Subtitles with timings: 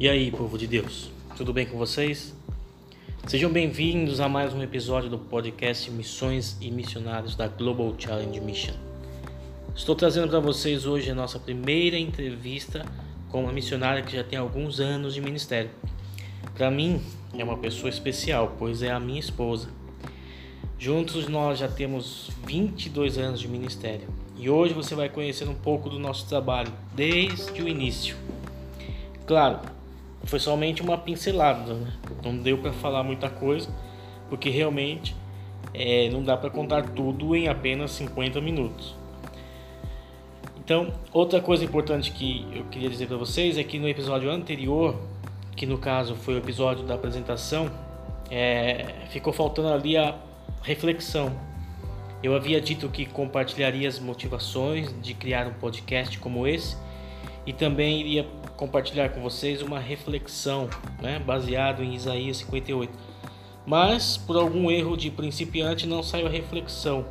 [0.00, 2.34] E aí, povo de Deus, tudo bem com vocês?
[3.26, 8.72] Sejam bem-vindos a mais um episódio do podcast Missões e Missionários da Global Challenge Mission.
[9.76, 12.82] Estou trazendo para vocês hoje a nossa primeira entrevista
[13.28, 15.68] com uma missionária que já tem alguns anos de ministério.
[16.54, 17.02] Para mim,
[17.36, 19.68] é uma pessoa especial, pois é a minha esposa.
[20.78, 24.08] Juntos nós já temos 22 anos de ministério
[24.38, 28.16] e hoje você vai conhecer um pouco do nosso trabalho desde o início.
[29.26, 29.60] Claro,
[30.24, 31.92] foi somente uma pincelada, né?
[32.22, 33.68] não deu para falar muita coisa,
[34.28, 35.16] porque realmente
[35.72, 38.94] é, não dá para contar tudo em apenas 50 minutos.
[40.58, 44.94] Então, outra coisa importante que eu queria dizer para vocês é que no episódio anterior,
[45.56, 47.70] que no caso foi o episódio da apresentação,
[48.30, 50.16] é, ficou faltando ali a
[50.62, 51.32] reflexão.
[52.22, 56.76] Eu havia dito que compartilharia as motivações de criar um podcast como esse
[57.46, 58.26] e também iria
[58.60, 60.68] compartilhar com vocês uma reflexão,
[61.00, 62.92] né, baseado em Isaías 58.
[63.64, 67.06] Mas por algum erro de principiante não saiu a reflexão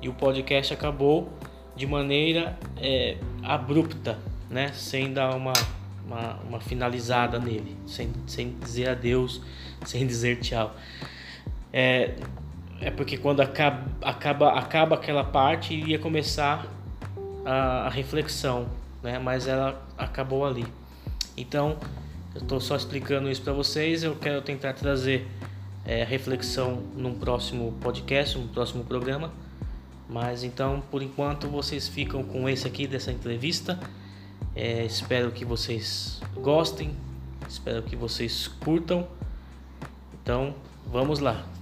[0.00, 1.30] e o podcast acabou
[1.74, 5.52] de maneira é, abrupta, né, sem dar uma,
[6.06, 9.42] uma, uma finalizada nele, sem, sem dizer adeus,
[9.84, 10.72] sem dizer tchau.
[11.72, 12.14] É,
[12.80, 16.64] é porque quando acaba, acaba, acaba aquela parte iria começar
[17.44, 18.68] a, a reflexão,
[19.02, 19.18] né?
[19.18, 20.66] Mas ela acabou ali.
[21.36, 21.78] Então,
[22.34, 24.02] eu estou só explicando isso para vocês.
[24.02, 25.26] Eu quero tentar trazer
[25.84, 29.32] é, reflexão num próximo podcast, num próximo programa.
[30.08, 33.78] Mas então, por enquanto, vocês ficam com esse aqui dessa entrevista.
[34.54, 36.96] É, espero que vocês gostem,
[37.48, 39.06] espero que vocês curtam.
[40.22, 40.54] Então,
[40.86, 41.57] vamos lá.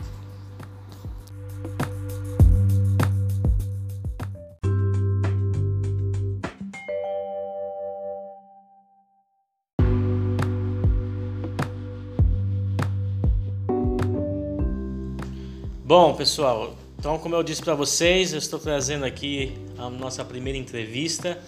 [15.98, 20.58] Bom, pessoal, então como eu disse para vocês, eu estou trazendo aqui a nossa primeira
[20.58, 21.38] entrevista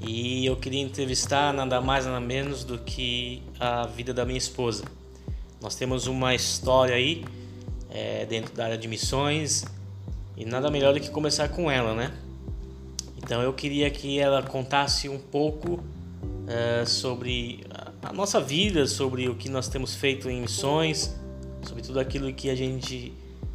[0.00, 4.84] e eu queria entrevistar nada mais nada menos do que a vida da minha esposa.
[5.60, 7.22] Nós temos uma história aí
[7.90, 9.66] é, dentro da área de missões
[10.38, 12.14] e nada melhor do que começar com ela, né?
[13.18, 15.84] Então eu queria que ela contasse um pouco
[16.48, 17.62] é, sobre
[18.02, 21.14] a nossa vida, sobre o que nós temos feito em missões,
[21.68, 23.12] sobre tudo aquilo que a gente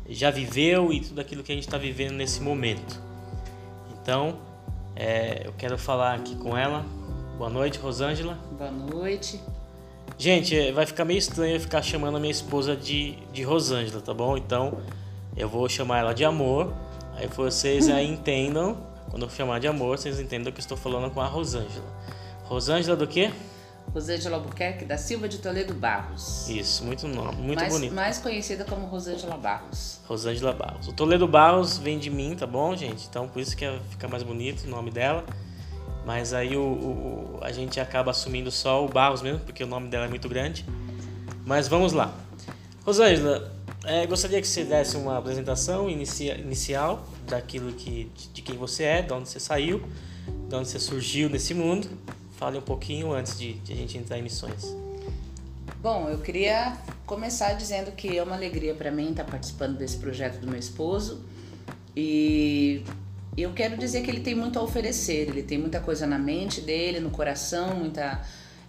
[0.08, 3.02] já viveu e tudo aquilo que a gente está vivendo nesse momento.
[4.02, 4.38] Então,
[4.96, 6.86] é, eu quero falar aqui com ela.
[7.38, 8.38] Boa noite, Rosângela.
[8.58, 9.42] Boa noite.
[10.18, 14.02] Gente, é, vai ficar meio estranho eu ficar chamando a minha esposa de, de Rosângela,
[14.02, 14.38] tá bom?
[14.38, 14.78] Então,
[15.36, 16.74] eu vou chamar ela de amor.
[17.16, 18.78] Aí vocês aí entendam.
[19.10, 21.86] Quando eu chamar de amor, vocês entendam que eu estou falando com a Rosângela.
[22.44, 23.32] Rosângela do quê?
[23.96, 26.50] Rosângela Albuquerque da Silva de Toledo Barros.
[26.50, 27.96] Isso, muito nome, muito mais, bonito.
[27.96, 30.02] Mais conhecida como Rosângela Barros.
[30.06, 30.90] Rosângela Barros.
[30.90, 33.08] O Toledo Barros vem de mim, tá bom, gente?
[33.08, 35.24] Então por isso que fica mais bonito o nome dela.
[36.06, 39.88] Mas aí o, o, a gente acaba assumindo só o Barros mesmo, porque o nome
[39.88, 40.66] dela é muito grande.
[41.46, 42.14] Mas vamos lá.
[42.86, 43.50] Rosângela,
[43.86, 49.02] é, gostaria que você desse uma apresentação inicia, inicial daquilo que, de quem você é,
[49.02, 49.82] de onde você saiu,
[50.50, 51.90] de onde você surgiu nesse mundo
[52.38, 54.76] Fale um pouquinho antes de, de a gente entrar em missões.
[55.82, 60.40] Bom, eu queria começar dizendo que é uma alegria para mim estar participando desse projeto
[60.40, 61.24] do meu esposo
[61.96, 62.84] e
[63.38, 66.60] eu quero dizer que ele tem muito a oferecer, ele tem muita coisa na mente
[66.60, 68.22] dele, no coração, muita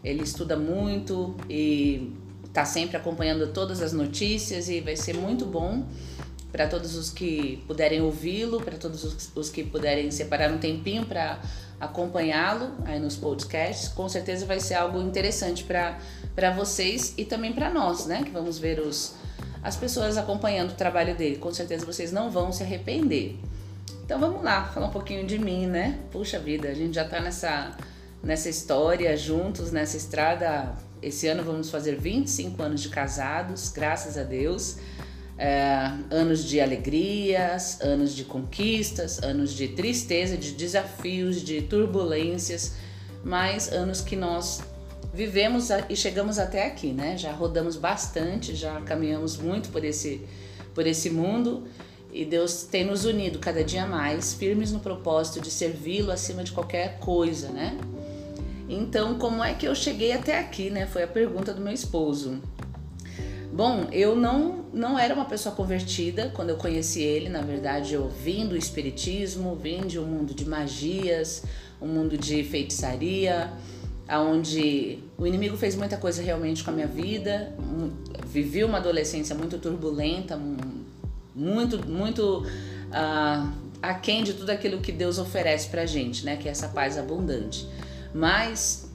[0.04, 2.12] ele estuda muito e
[2.44, 5.86] está sempre acompanhando todas as notícias e vai ser muito bom
[6.52, 11.04] para todos os que puderem ouvi-lo, para todos os, os que puderem separar um tempinho
[11.04, 11.40] para
[11.80, 17.70] acompanhá-lo aí nos podcasts, com certeza vai ser algo interessante para vocês e também para
[17.70, 18.22] nós, né?
[18.24, 19.14] Que vamos ver os,
[19.62, 21.36] as pessoas acompanhando o trabalho dele.
[21.36, 23.38] Com certeza vocês não vão se arrepender.
[24.04, 25.98] Então vamos lá, falar um pouquinho de mim, né?
[26.10, 27.76] Puxa vida, a gente já tá nessa,
[28.22, 30.74] nessa história juntos, nessa estrada.
[31.02, 34.78] Esse ano vamos fazer 25 anos de casados, graças a Deus
[35.38, 42.74] é, anos de alegrias, anos de conquistas, anos de tristeza, de desafios, de turbulências,
[43.22, 44.62] mas anos que nós
[45.12, 47.16] vivemos e chegamos até aqui, né?
[47.16, 50.26] Já rodamos bastante, já caminhamos muito por esse,
[50.74, 51.64] por esse mundo
[52.12, 56.52] e Deus tem nos unido cada dia mais, firmes no propósito de servi-lo acima de
[56.52, 57.76] qualquer coisa, né?
[58.68, 60.86] Então, como é que eu cheguei até aqui, né?
[60.86, 62.40] Foi a pergunta do meu esposo.
[63.56, 68.06] Bom, eu não, não era uma pessoa convertida quando eu conheci ele, na verdade eu
[68.06, 71.42] vim do espiritismo, vim de um mundo de magias,
[71.80, 73.50] um mundo de feitiçaria,
[74.10, 77.50] onde o inimigo fez muita coisa realmente com a minha vida,
[78.26, 80.38] vivi uma adolescência muito turbulenta,
[81.34, 82.44] muito, muito
[82.90, 86.36] uh, aquém de tudo aquilo que Deus oferece pra gente, né?
[86.36, 87.66] Que é essa paz abundante.
[88.12, 88.85] Mas,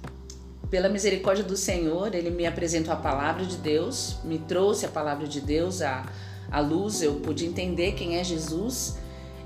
[0.71, 5.27] pela misericórdia do Senhor, Ele me apresentou a palavra de Deus, me trouxe a palavra
[5.27, 6.05] de Deus à,
[6.49, 8.97] à luz, eu pude entender quem é Jesus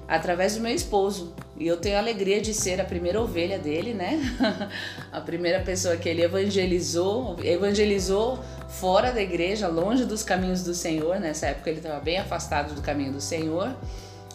[0.08, 1.34] através do meu esposo.
[1.58, 4.22] E eu tenho a alegria de ser a primeira ovelha dele, né?
[5.12, 11.20] a primeira pessoa que ele evangelizou, evangelizou fora da igreja, longe dos caminhos do Senhor.
[11.20, 13.76] Nessa época ele estava bem afastado do caminho do Senhor,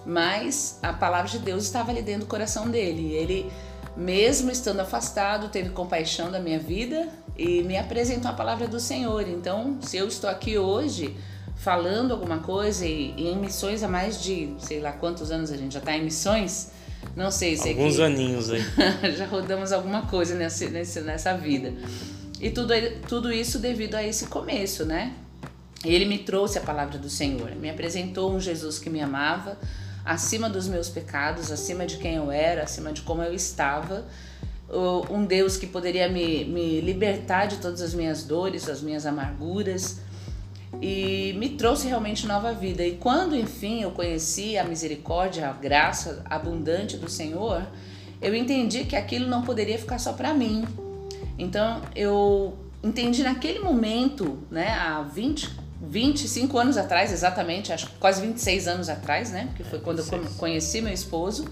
[0.04, 3.14] mas a palavra de Deus estava ali dentro do coração dele.
[3.14, 3.52] Ele,
[4.00, 7.06] mesmo estando afastado, teve compaixão da minha vida
[7.37, 9.29] e me apresentou a palavra do Senhor.
[9.29, 11.14] Então, se eu estou aqui hoje
[11.55, 15.56] falando alguma coisa e, e em missões há mais de sei lá quantos anos a
[15.56, 16.70] gente já está em missões,
[17.14, 18.02] não sei se alguns que...
[18.02, 18.64] aninhos aí
[19.19, 20.70] já rodamos alguma coisa nessa,
[21.02, 21.75] nessa vida
[22.41, 22.73] e tudo
[23.06, 25.12] tudo isso devido a esse começo, né?
[25.85, 29.58] Ele me trouxe a palavra do Senhor, me apresentou um Jesus que me amava
[30.05, 34.05] acima dos meus pecados, acima de quem eu era, acima de como eu estava
[35.11, 40.00] um Deus que poderia me, me libertar de todas as minhas dores, as minhas amarguras,
[40.81, 42.85] e me trouxe realmente nova vida.
[42.87, 47.67] E quando enfim eu conheci a misericórdia, a graça abundante do Senhor,
[48.23, 50.64] eu entendi que aquilo não poderia ficar só para mim.
[51.37, 58.20] Então eu entendi naquele momento, né, há 20, 25 anos atrás, exatamente, acho que quase
[58.20, 60.04] 26 anos atrás, né, que foi é, quando eu
[60.36, 61.46] conheci meu esposo.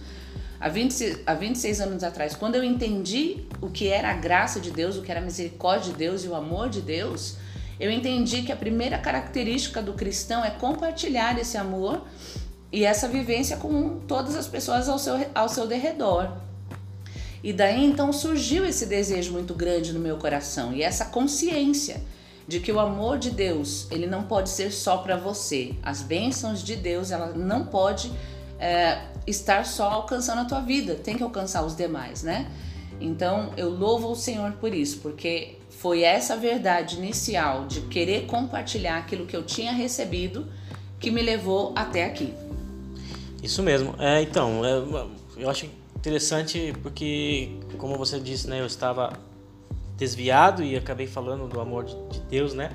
[0.60, 4.70] Há 26, há 26 anos atrás, quando eu entendi o que era a graça de
[4.70, 7.36] Deus, o que era a misericórdia de Deus e o amor de Deus,
[7.78, 12.02] eu entendi que a primeira característica do cristão é compartilhar esse amor
[12.72, 16.32] e essa vivência com todas as pessoas ao seu, ao seu derredor.
[17.42, 22.02] E daí então surgiu esse desejo muito grande no meu coração e essa consciência
[22.48, 25.74] de que o amor de Deus ele não pode ser só para você.
[25.82, 28.10] As bênçãos de Deus ela não pode
[28.58, 32.50] é, estar só alcançando a tua vida, tem que alcançar os demais, né?
[32.98, 38.96] Então eu louvo o Senhor por isso, porque foi essa verdade inicial de querer compartilhar
[38.96, 40.46] aquilo que eu tinha recebido
[40.98, 42.32] que me levou até aqui.
[43.42, 43.94] Isso mesmo.
[43.98, 49.12] É, então, é, eu acho interessante porque, como você disse, né, eu estava
[49.98, 52.70] desviado e acabei falando do amor de, de Deus, né?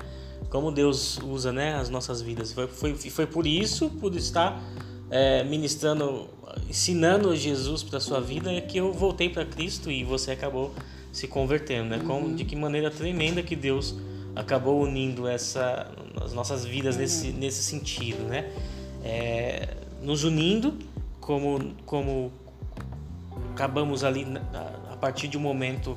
[0.50, 2.52] Como Deus usa, né, as nossas vidas.
[2.52, 4.62] Foi, foi, foi por isso, por estar
[5.10, 6.28] é, ministrando,
[6.68, 10.72] ensinando Jesus para sua vida, que eu voltei para Cristo e você acabou
[11.10, 12.02] se convertendo, né?
[12.06, 12.34] Como, uhum.
[12.34, 13.96] de que maneira tremenda que Deus
[14.36, 15.90] acabou unindo essa
[16.22, 17.02] as nossas vidas uhum.
[17.02, 18.52] nesse, nesse sentido, né?
[19.02, 20.74] É, nos unindo
[21.20, 22.32] como como
[23.52, 24.26] acabamos ali
[24.90, 25.96] a partir de um momento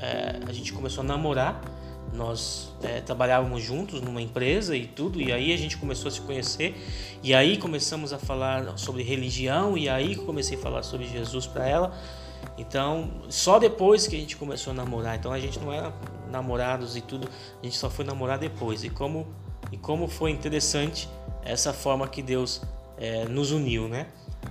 [0.00, 1.60] é, a gente começou a namorar
[2.12, 6.20] nós é, trabalhávamos juntos numa empresa e tudo, e aí a gente começou a se
[6.20, 6.74] conhecer,
[7.22, 11.68] e aí começamos a falar sobre religião, e aí comecei a falar sobre Jesus para
[11.68, 11.96] ela,
[12.56, 15.16] então, só depois que a gente começou a namorar.
[15.16, 15.92] Então, a gente não era
[16.30, 17.28] namorados e tudo,
[17.60, 18.84] a gente só foi namorar depois.
[18.84, 19.26] E como,
[19.72, 21.08] e como foi interessante
[21.42, 22.62] essa forma que Deus
[22.98, 24.06] é, nos uniu, né?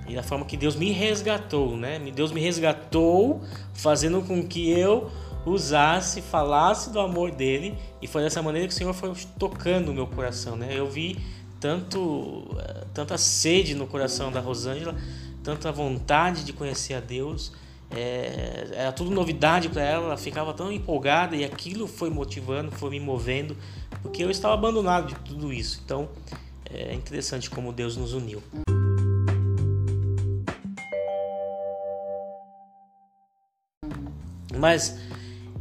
[0.07, 1.99] E a forma que Deus me resgatou, né?
[2.13, 3.41] Deus me resgatou,
[3.73, 5.09] fazendo com que eu
[5.51, 7.77] usasse, falasse do amor dele.
[8.01, 10.69] E foi dessa maneira que o Senhor foi tocando o meu coração, né?
[10.71, 11.17] Eu vi
[11.59, 14.95] tanto, é, tanta sede no coração da Rosângela,
[15.43, 17.51] tanta vontade de conhecer a Deus
[17.91, 22.91] é, era tudo novidade para ela, ela ficava tão empolgada e aquilo foi motivando, foi
[22.91, 23.57] me movendo,
[24.01, 25.81] porque eu estava abandonado de tudo isso.
[25.83, 26.07] Então
[26.69, 28.43] é interessante como Deus nos uniu.
[34.55, 34.99] Mas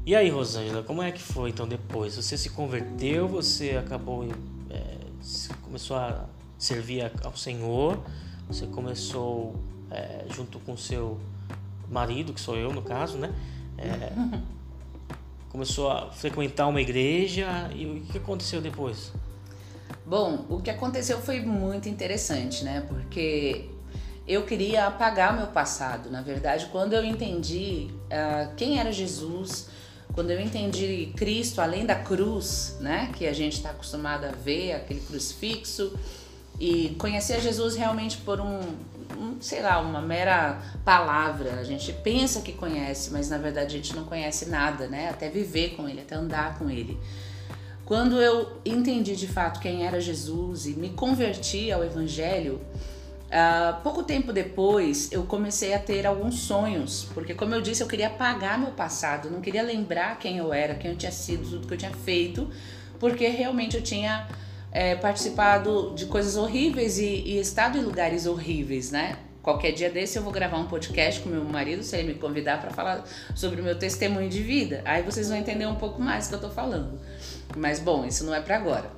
[0.09, 2.17] e aí, Rosângela, como é que foi então depois?
[2.17, 4.27] Você se converteu, você acabou,
[4.71, 4.97] é,
[5.61, 6.25] começou a
[6.57, 8.03] servir ao Senhor,
[8.47, 9.55] você começou
[9.91, 11.21] é, junto com seu
[11.91, 13.35] marido, que sou eu no caso, né?
[13.77, 14.11] É,
[15.53, 19.13] começou a frequentar uma igreja e o que aconteceu depois?
[20.07, 22.83] Bom, o que aconteceu foi muito interessante, né?
[22.89, 23.69] Porque
[24.27, 26.11] eu queria apagar meu passado.
[26.11, 29.69] Na verdade, quando eu entendi uh, quem era Jesus,
[30.19, 33.09] quando eu entendi Cristo além da cruz, né?
[33.17, 35.97] Que a gente está acostumado a ver, aquele crucifixo,
[36.59, 38.59] e conhecer Jesus realmente por um,
[39.17, 41.61] um, sei lá, uma mera palavra.
[41.61, 45.09] A gente pensa que conhece, mas na verdade a gente não conhece nada, né?
[45.09, 46.99] Até viver com ele, até andar com ele.
[47.85, 52.61] Quando eu entendi de fato quem era Jesus e me converti ao Evangelho,
[53.29, 57.87] Uh, pouco tempo depois, eu comecei a ter alguns sonhos, porque, como eu disse, eu
[57.87, 61.67] queria apagar meu passado, não queria lembrar quem eu era, quem eu tinha sido, tudo
[61.69, 62.51] que eu tinha feito,
[62.99, 64.27] porque realmente eu tinha
[64.73, 69.19] é, participado de coisas horríveis e, e, estado em lugares horríveis, né?
[69.43, 72.61] Qualquer dia desse eu vou gravar um podcast com meu marido, se ele me convidar
[72.61, 73.05] para falar
[73.35, 74.83] sobre o meu testemunho de vida.
[74.87, 76.99] Aí vocês vão entender um pouco mais do que eu tô falando.
[77.57, 78.98] Mas bom, isso não é para agora.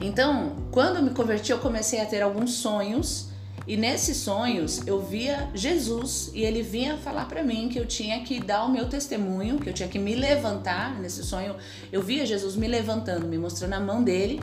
[0.00, 3.28] Então, quando eu me converti, eu comecei a ter alguns sonhos
[3.66, 8.20] e nesses sonhos eu via Jesus e ele vinha falar para mim que eu tinha
[8.20, 11.00] que dar o meu testemunho, que eu tinha que me levantar.
[11.00, 11.56] Nesse sonho
[11.90, 14.40] eu via Jesus me levantando, me mostrando a mão dele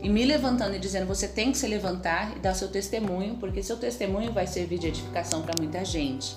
[0.00, 3.62] e me levantando e dizendo: você tem que se levantar e dar seu testemunho, porque
[3.62, 6.34] seu testemunho vai servir de edificação para muita gente.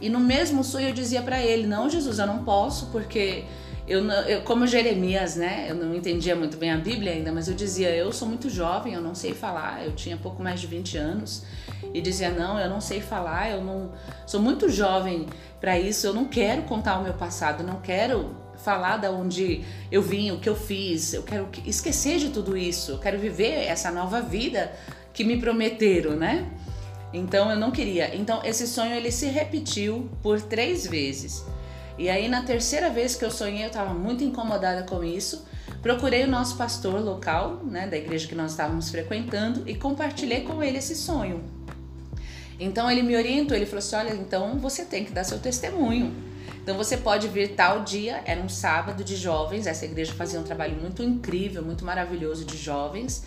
[0.00, 3.44] E no mesmo sonho eu dizia para ele: não, Jesus, eu não posso, porque
[3.86, 5.66] eu, eu, como Jeremias, né?
[5.68, 8.94] Eu não entendia muito bem a Bíblia ainda, mas eu dizia: eu sou muito jovem,
[8.94, 9.84] eu não sei falar.
[9.84, 11.44] Eu tinha pouco mais de 20 anos
[11.94, 13.92] e dizia: não, eu não sei falar, eu não
[14.26, 15.26] sou muito jovem
[15.60, 16.06] para isso.
[16.06, 20.38] Eu não quero contar o meu passado, não quero falar da onde eu vim, o
[20.38, 21.14] que eu fiz.
[21.14, 22.92] Eu quero esquecer de tudo isso.
[22.92, 24.72] Eu quero viver essa nova vida
[25.12, 26.50] que me prometeram, né?
[27.12, 28.16] Então eu não queria.
[28.16, 31.44] Então esse sonho ele se repetiu por três vezes.
[31.98, 35.46] E aí, na terceira vez que eu sonhei, eu estava muito incomodada com isso.
[35.80, 40.62] Procurei o nosso pastor local, né, da igreja que nós estávamos frequentando, e compartilhei com
[40.62, 41.42] ele esse sonho.
[42.58, 46.14] Então ele me orientou, ele falou assim: olha, então você tem que dar seu testemunho.
[46.62, 50.42] Então você pode vir tal dia, era um sábado de jovens, essa igreja fazia um
[50.42, 53.24] trabalho muito incrível, muito maravilhoso de jovens.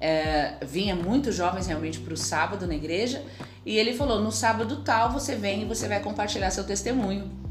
[0.00, 3.24] É, vinha muitos jovens realmente para o sábado na igreja,
[3.66, 7.47] e ele falou: no sábado tal você vem e você vai compartilhar seu testemunho.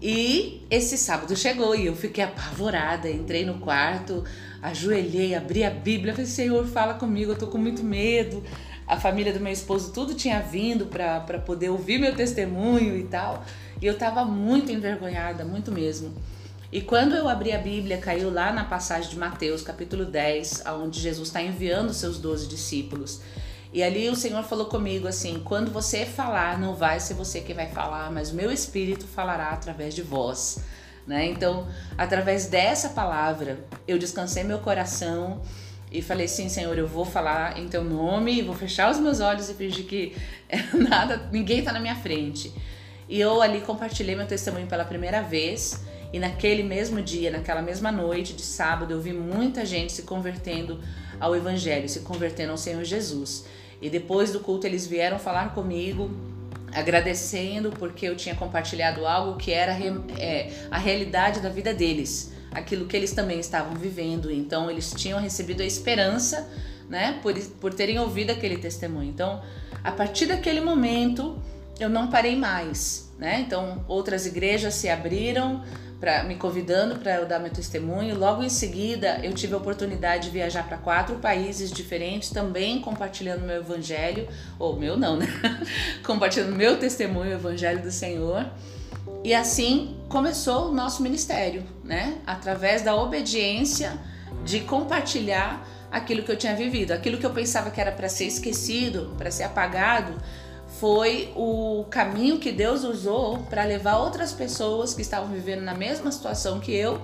[0.00, 3.10] E esse sábado chegou e eu fiquei apavorada.
[3.10, 4.24] Entrei no quarto,
[4.62, 8.42] ajoelhei, abri a Bíblia, falei: Senhor, fala comigo, eu tô com muito medo.
[8.86, 13.44] A família do meu esposo tudo tinha vindo para poder ouvir meu testemunho e tal.
[13.80, 16.12] E eu tava muito envergonhada, muito mesmo.
[16.72, 21.00] E quando eu abri a Bíblia, caiu lá na passagem de Mateus, capítulo 10, onde
[21.00, 23.20] Jesus está enviando seus doze discípulos.
[23.72, 27.54] E ali o Senhor falou comigo assim: quando você falar, não vai ser você quem
[27.54, 30.64] vai falar, mas o meu espírito falará através de vós.
[31.06, 31.26] Né?
[31.26, 35.40] Então, através dessa palavra, eu descansei meu coração
[35.90, 39.48] e falei: sim, Senhor, eu vou falar em teu nome, vou fechar os meus olhos
[39.48, 40.16] e fingir que
[40.74, 42.52] nada, ninguém está na minha frente.
[43.08, 45.84] E eu ali compartilhei meu testemunho pela primeira vez.
[46.12, 50.80] E naquele mesmo dia, naquela mesma noite de sábado, eu vi muita gente se convertendo
[51.20, 53.44] ao Evangelho, se convertendo ao Senhor Jesus.
[53.80, 56.10] E depois do culto eles vieram falar comigo,
[56.72, 59.72] agradecendo porque eu tinha compartilhado algo que era
[60.18, 64.30] é, a realidade da vida deles, aquilo que eles também estavam vivendo.
[64.30, 66.48] Então eles tinham recebido a esperança,
[66.88, 69.08] né, por, por terem ouvido aquele testemunho.
[69.08, 69.40] Então,
[69.84, 71.40] a partir daquele momento,
[71.78, 73.40] eu não parei mais, né?
[73.40, 75.64] Então, outras igrejas se abriram,
[76.00, 78.18] pra, me convidando para eu dar meu testemunho.
[78.18, 83.42] Logo em seguida, eu tive a oportunidade de viajar para quatro países diferentes, também compartilhando
[83.42, 84.26] meu evangelho,
[84.58, 85.26] ou meu não, né?
[86.02, 88.46] compartilhando meu testemunho, o evangelho do Senhor.
[89.22, 92.18] E assim começou o nosso ministério, né?
[92.26, 93.92] Através da obediência
[94.44, 98.24] de compartilhar aquilo que eu tinha vivido, aquilo que eu pensava que era para ser
[98.24, 100.16] esquecido, para ser apagado,
[100.80, 106.10] foi o caminho que Deus usou para levar outras pessoas que estavam vivendo na mesma
[106.10, 107.02] situação que eu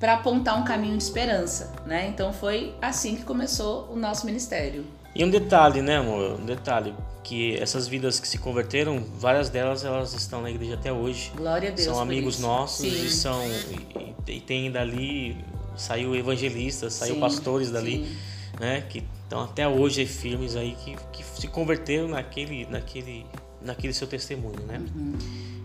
[0.00, 2.08] para apontar um caminho de esperança, né?
[2.08, 4.84] Então foi assim que começou o nosso ministério.
[5.14, 6.40] E um detalhe, né, amor?
[6.40, 10.92] Um detalhe que essas vidas que se converteram, várias delas elas estão na igreja até
[10.92, 11.30] hoje.
[11.36, 11.86] Glória a Deus.
[11.86, 12.42] São amigos isso.
[12.42, 13.06] nossos sim.
[13.06, 15.36] e são e, e, tem dali
[15.76, 18.16] saiu evangelistas, saiu sim, pastores dali, sim.
[18.58, 18.82] né?
[18.88, 23.24] Que então até hoje é firmes aí que, que se converteram naquele, naquele,
[23.62, 24.78] naquele seu testemunho, né?
[24.94, 25.14] Uhum.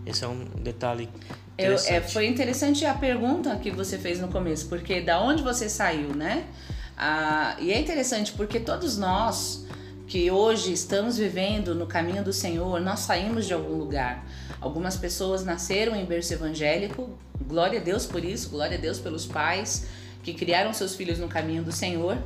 [0.06, 1.06] Esse é um detalhe
[1.52, 1.90] interessante.
[1.90, 5.68] Eu, é, foi interessante a pergunta que você fez no começo, porque da onde você
[5.68, 6.46] saiu, né?
[6.96, 9.66] Ah, e é interessante porque todos nós
[10.06, 14.24] que hoje estamos vivendo no caminho do Senhor, nós saímos de algum lugar.
[14.62, 17.10] Algumas pessoas nasceram em berço evangélico,
[17.46, 19.86] glória a Deus por isso, glória a Deus pelos pais
[20.22, 22.18] que criaram seus filhos no caminho do Senhor,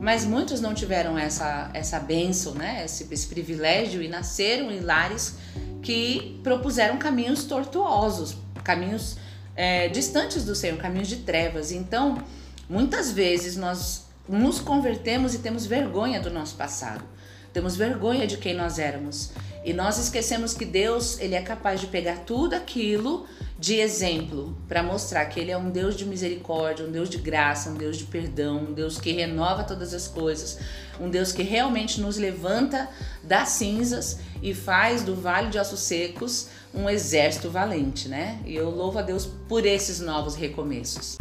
[0.00, 2.82] mas muitos não tiveram essa, essa bênção, né?
[2.84, 5.36] esse, esse privilégio e nasceram em lares
[5.82, 9.16] que propuseram caminhos tortuosos, caminhos
[9.54, 11.70] é, distantes do Senhor, caminhos de trevas.
[11.70, 12.22] Então,
[12.68, 17.04] muitas vezes nós nos convertemos e temos vergonha do nosso passado,
[17.52, 19.30] temos vergonha de quem nós éramos.
[19.64, 23.26] E nós esquecemos que Deus, ele é capaz de pegar tudo aquilo
[23.64, 27.70] de exemplo para mostrar que ele é um Deus de misericórdia, um Deus de graça,
[27.70, 30.58] um Deus de perdão, um Deus que renova todas as coisas,
[31.00, 32.90] um Deus que realmente nos levanta
[33.22, 38.38] das cinzas e faz do vale de ossos secos um exército valente, né?
[38.44, 41.16] E eu louvo a Deus por esses novos recomeços.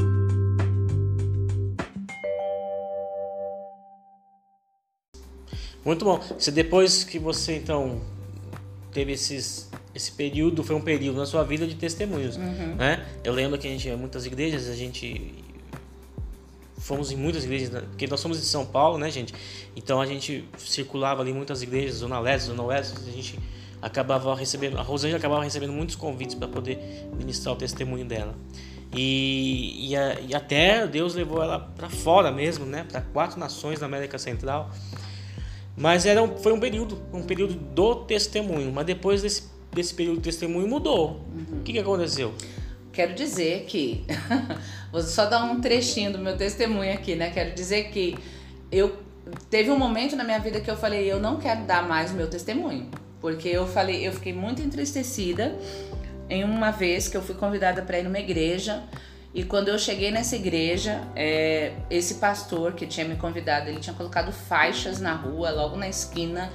[5.86, 6.22] Muito bom.
[6.38, 8.02] Se depois que você então
[8.92, 12.76] teve esses, esse período, foi um período na sua vida de testemunhos, uhum.
[12.76, 13.06] né?
[13.24, 15.44] Eu lembro que a gente ia muitas igrejas, a gente
[16.78, 17.82] fomos em muitas igrejas, né?
[17.82, 19.34] porque nós somos de São Paulo, né, gente?
[19.74, 23.40] Então a gente circulava ali em muitas igrejas, zona leste, zona oeste, a gente
[23.82, 28.36] acabava recebendo, a Rosângela acabava recebendo muitos convites para poder ministrar o testemunho dela.
[28.94, 33.80] E, e, a, e até Deus levou ela para fora mesmo, né, para quatro nações
[33.80, 34.70] da América Central.
[35.76, 38.72] Mas era um, foi um período, um período do testemunho.
[38.72, 41.26] Mas depois desse, desse período do testemunho mudou.
[41.34, 41.60] Uhum.
[41.60, 42.34] O que, que aconteceu?
[42.92, 44.06] Quero dizer que.
[44.92, 47.30] vou só dar um trechinho do meu testemunho aqui, né?
[47.32, 48.18] Quero dizer que
[48.72, 48.98] eu.
[49.50, 52.14] Teve um momento na minha vida que eu falei, eu não quero dar mais o
[52.14, 52.90] meu testemunho.
[53.22, 55.58] Porque eu falei, eu fiquei muito entristecida
[56.30, 58.84] em uma vez que eu fui convidada para ir numa igreja
[59.34, 63.96] e quando eu cheguei nessa igreja, é, esse pastor que tinha me convidado, ele tinha
[63.96, 66.52] colocado faixas na rua, logo na esquina,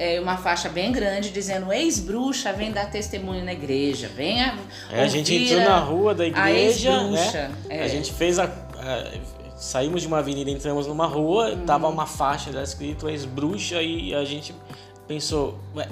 [0.00, 4.58] é, uma faixa bem grande dizendo ex-bruxa vem dar testemunho na igreja, venha.
[4.90, 7.52] É, a gente entrou na rua da igreja, né?
[7.68, 7.82] É.
[7.82, 9.10] A gente fez a, a,
[9.58, 11.66] saímos de uma avenida, entramos numa rua, hum.
[11.66, 14.54] tava uma faixa lá escrito ex-bruxa e a gente
[15.06, 15.86] pensou, ué,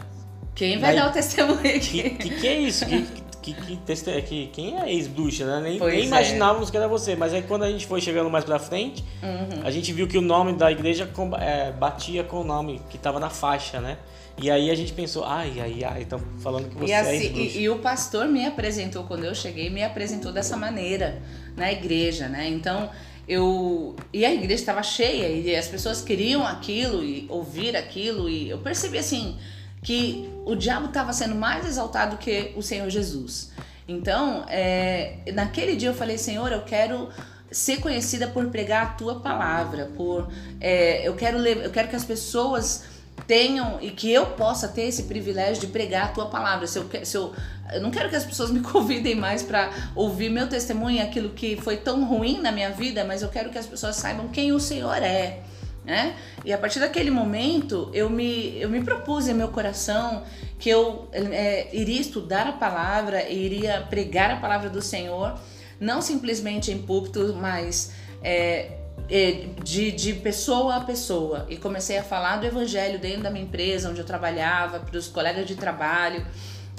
[0.54, 1.78] quem vai dar o testemunho aqui?
[1.78, 2.86] Que, que, que é isso?
[2.86, 3.22] Que, que,
[3.54, 5.60] que, que, quem é ex-bruxa, né?
[5.60, 6.04] Nem, nem é.
[6.04, 7.16] imaginávamos que era você.
[7.16, 9.62] Mas aí quando a gente foi chegando mais pra frente, uhum.
[9.64, 11.08] a gente viu que o nome da igreja
[11.40, 13.98] é, batia com o nome que tava na faixa, né?
[14.40, 17.26] E aí a gente pensou, ai, ai, ai, estão falando que você e é assim,
[17.26, 21.20] é e, e, o pastor me apresentou, quando eu cheguei, me apresentou dessa maneira
[21.56, 22.48] na igreja, né?
[22.48, 22.88] Então,
[23.26, 23.96] eu...
[24.12, 28.58] E a igreja estava cheia, e as pessoas queriam aquilo, e ouvir aquilo, e eu
[28.58, 29.36] percebi assim
[29.88, 33.52] que o diabo estava sendo mais exaltado que o Senhor Jesus.
[33.88, 37.08] Então, é, naquele dia eu falei, Senhor, eu quero
[37.50, 42.04] ser conhecida por pregar a tua palavra, por é, eu quero eu quero que as
[42.04, 42.84] pessoas
[43.26, 46.66] tenham e que eu possa ter esse privilégio de pregar a tua palavra.
[46.66, 47.32] Se eu, se eu,
[47.72, 51.56] eu não quero que as pessoas me convidem mais para ouvir meu testemunho, aquilo que
[51.56, 54.60] foi tão ruim na minha vida, mas eu quero que as pessoas saibam quem o
[54.60, 55.40] Senhor é
[55.88, 56.14] né?
[56.44, 60.22] E a partir daquele momento eu me, eu me propus em meu coração
[60.58, 65.40] que eu é, iria estudar a palavra, iria pregar a palavra do Senhor,
[65.80, 68.72] não simplesmente em púlpito, mas é,
[69.08, 71.46] é, de, de pessoa a pessoa.
[71.48, 75.08] E comecei a falar do evangelho dentro da minha empresa, onde eu trabalhava, para os
[75.08, 76.26] colegas de trabalho.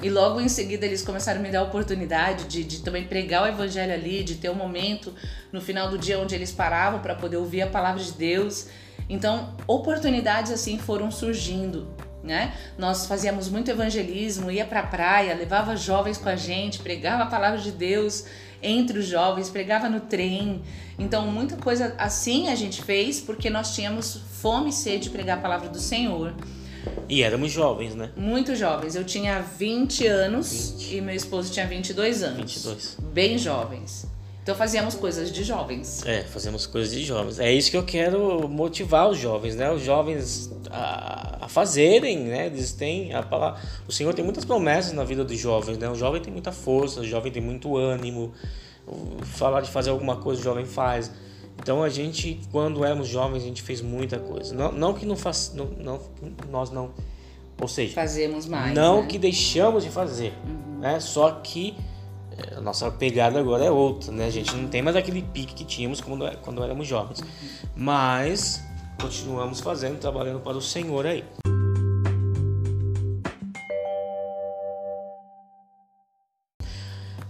[0.03, 3.43] E logo em seguida eles começaram a me dar a oportunidade de, de também pregar
[3.43, 5.13] o evangelho ali, de ter um momento
[5.51, 8.67] no final do dia onde eles paravam para poder ouvir a palavra de Deus.
[9.09, 11.87] Então, oportunidades assim foram surgindo,
[12.23, 12.53] né?
[12.77, 17.25] Nós fazíamos muito evangelismo, ia para a praia, levava jovens com a gente, pregava a
[17.25, 18.25] palavra de Deus
[18.61, 20.61] entre os jovens, pregava no trem.
[20.97, 25.37] Então, muita coisa assim a gente fez porque nós tínhamos fome e sede de pregar
[25.39, 26.35] a palavra do Senhor.
[27.07, 28.11] E éramos jovens, né?
[28.15, 28.95] Muito jovens.
[28.95, 30.95] Eu tinha 20 anos 20.
[30.95, 32.37] e meu esposo tinha 22 anos.
[32.37, 32.97] 22.
[33.11, 34.07] Bem jovens.
[34.49, 36.03] Então fazíamos coisas de jovens.
[36.07, 37.39] É, fazemos coisas de jovens.
[37.39, 39.71] É isso que eu quero motivar os jovens, né?
[39.71, 42.47] Os jovens a, a fazerem, né?
[42.47, 43.61] Eles têm a palavra.
[43.87, 45.87] O Senhor tem muitas promessas na vida dos jovens, né?
[45.87, 48.33] O jovem tem muita força, o jovem tem muito ânimo.
[49.21, 51.11] Falar de fazer alguma coisa, o jovem faz.
[51.61, 54.55] Então a gente, quando éramos jovens, a gente fez muita coisa.
[54.55, 56.01] Não, não que não faz, não, não,
[56.49, 56.89] nós não,
[57.61, 58.73] ou seja, fazemos mais.
[58.73, 59.07] Não né?
[59.09, 60.79] que deixamos de fazer, uhum.
[60.79, 60.99] né?
[60.99, 61.77] Só que
[62.55, 64.25] a nossa pegada agora é outra, né?
[64.25, 67.21] A gente não tem mais aquele pique que tínhamos quando, é, quando éramos jovens.
[67.75, 68.63] Mas
[69.01, 71.23] continuamos fazendo, trabalhando para o Senhor aí.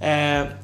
[0.01, 0.55] É,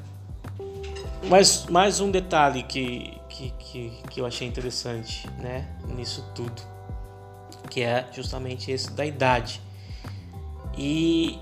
[1.27, 6.61] mas mais um detalhe que, que, que, que eu achei interessante né, nisso tudo,
[7.69, 9.61] que é justamente esse da idade.
[10.77, 11.39] E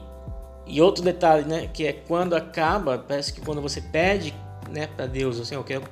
[0.66, 4.34] e outro detalhe, né, que é quando acaba, parece que quando você pede,
[4.70, 5.84] né, para Deus, assim, eu quero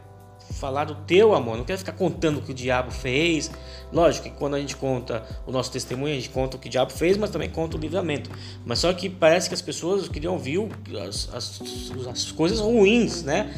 [0.51, 3.49] falar do teu amor, não quero ficar contando o que o diabo fez.
[3.91, 6.71] Lógico que quando a gente conta o nosso testemunho, a gente conta o que o
[6.71, 8.29] diabo fez, mas também conta o livramento.
[8.65, 10.60] Mas só que parece que as pessoas queriam ouvir
[11.07, 11.62] as, as,
[12.10, 13.53] as coisas ruins, né?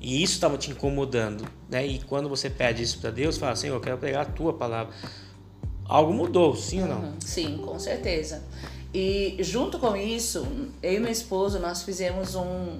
[0.00, 1.86] E isso estava te incomodando, né?
[1.86, 4.92] E quando você pede isso para Deus, fala assim, eu quero pregar a tua palavra.
[5.86, 7.00] Algo mudou, sim ou não?
[7.00, 8.42] Uhum, sim, com certeza.
[8.94, 10.46] E junto com isso,
[10.80, 12.78] eu e meu esposo, nós fizemos um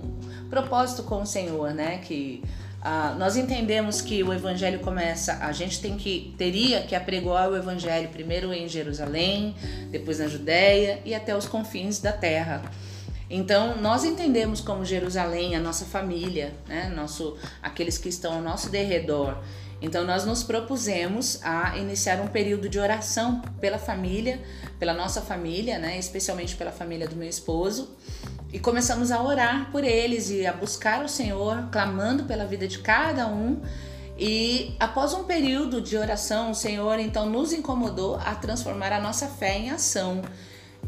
[0.48, 1.98] propósito com o Senhor, né?
[1.98, 2.40] Que
[2.80, 7.56] ah, nós entendemos que o evangelho começa, a gente tem que teria que apregoar o
[7.56, 9.56] evangelho primeiro em Jerusalém,
[9.90, 12.62] depois na Judéia e até os confins da terra.
[13.28, 16.92] Então, nós entendemos como Jerusalém, a nossa família, né?
[16.94, 19.38] Nosso, aqueles que estão ao nosso derredor.
[19.84, 24.40] Então, nós nos propusemos a iniciar um período de oração pela família,
[24.78, 25.98] pela nossa família, né?
[25.98, 27.94] especialmente pela família do meu esposo.
[28.50, 32.78] E começamos a orar por eles e a buscar o Senhor, clamando pela vida de
[32.78, 33.60] cada um.
[34.18, 39.26] E após um período de oração, o Senhor então nos incomodou a transformar a nossa
[39.26, 40.22] fé em ação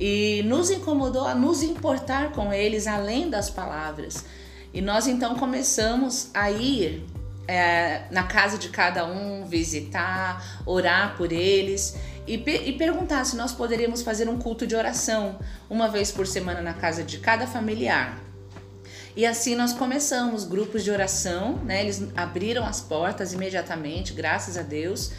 [0.01, 4.25] e nos incomodou a nos importar com eles além das palavras.
[4.73, 7.05] E nós então começamos a ir
[7.49, 13.53] é, na casa de cada um, visitar, orar por eles e, e perguntar se nós
[13.53, 15.39] poderíamos fazer um culto de oração
[15.71, 18.27] uma vez por semana na casa de cada familiar.
[19.17, 21.81] E assim nós começamos grupos de oração, né?
[21.83, 25.11] Eles abriram as portas imediatamente, graças a Deus.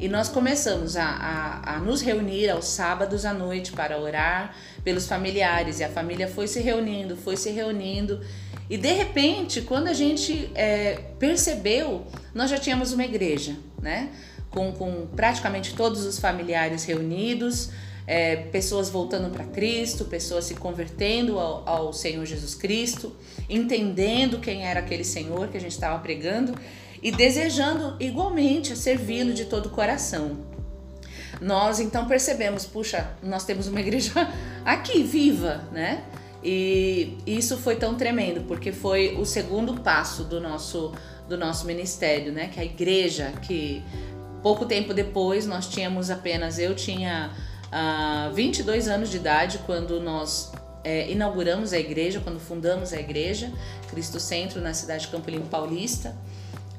[0.00, 5.06] E nós começamos a, a, a, nos reunir aos sábados à noite para orar pelos
[5.06, 5.78] familiares.
[5.78, 8.20] E a família foi se reunindo, foi se reunindo.
[8.68, 14.10] E de repente, quando a gente é, percebeu, nós já tínhamos uma igreja, né?
[14.50, 17.70] Com, com praticamente todos os familiares reunidos,
[18.06, 23.14] é, pessoas voltando para Cristo, pessoas se convertendo ao, ao Senhor Jesus Cristo,
[23.48, 26.54] entendendo quem era aquele Senhor que a gente estava pregando
[27.02, 30.38] e desejando igualmente servi-lo de todo o coração.
[31.40, 34.12] Nós então percebemos, puxa, nós temos uma igreja
[34.64, 36.04] aqui viva, né?
[36.44, 40.92] E isso foi tão tremendo, porque foi o segundo passo do nosso,
[41.26, 42.48] do nosso ministério, né?
[42.48, 43.82] Que a igreja, que
[44.42, 49.98] pouco tempo depois nós tínhamos apenas, eu tinha uh, ah, 22 anos de idade quando
[50.00, 50.52] nós
[50.84, 53.50] é, inauguramos a igreja, quando fundamos a igreja,
[53.90, 56.14] Cristo Centro, na cidade de Campo Limpo Paulista.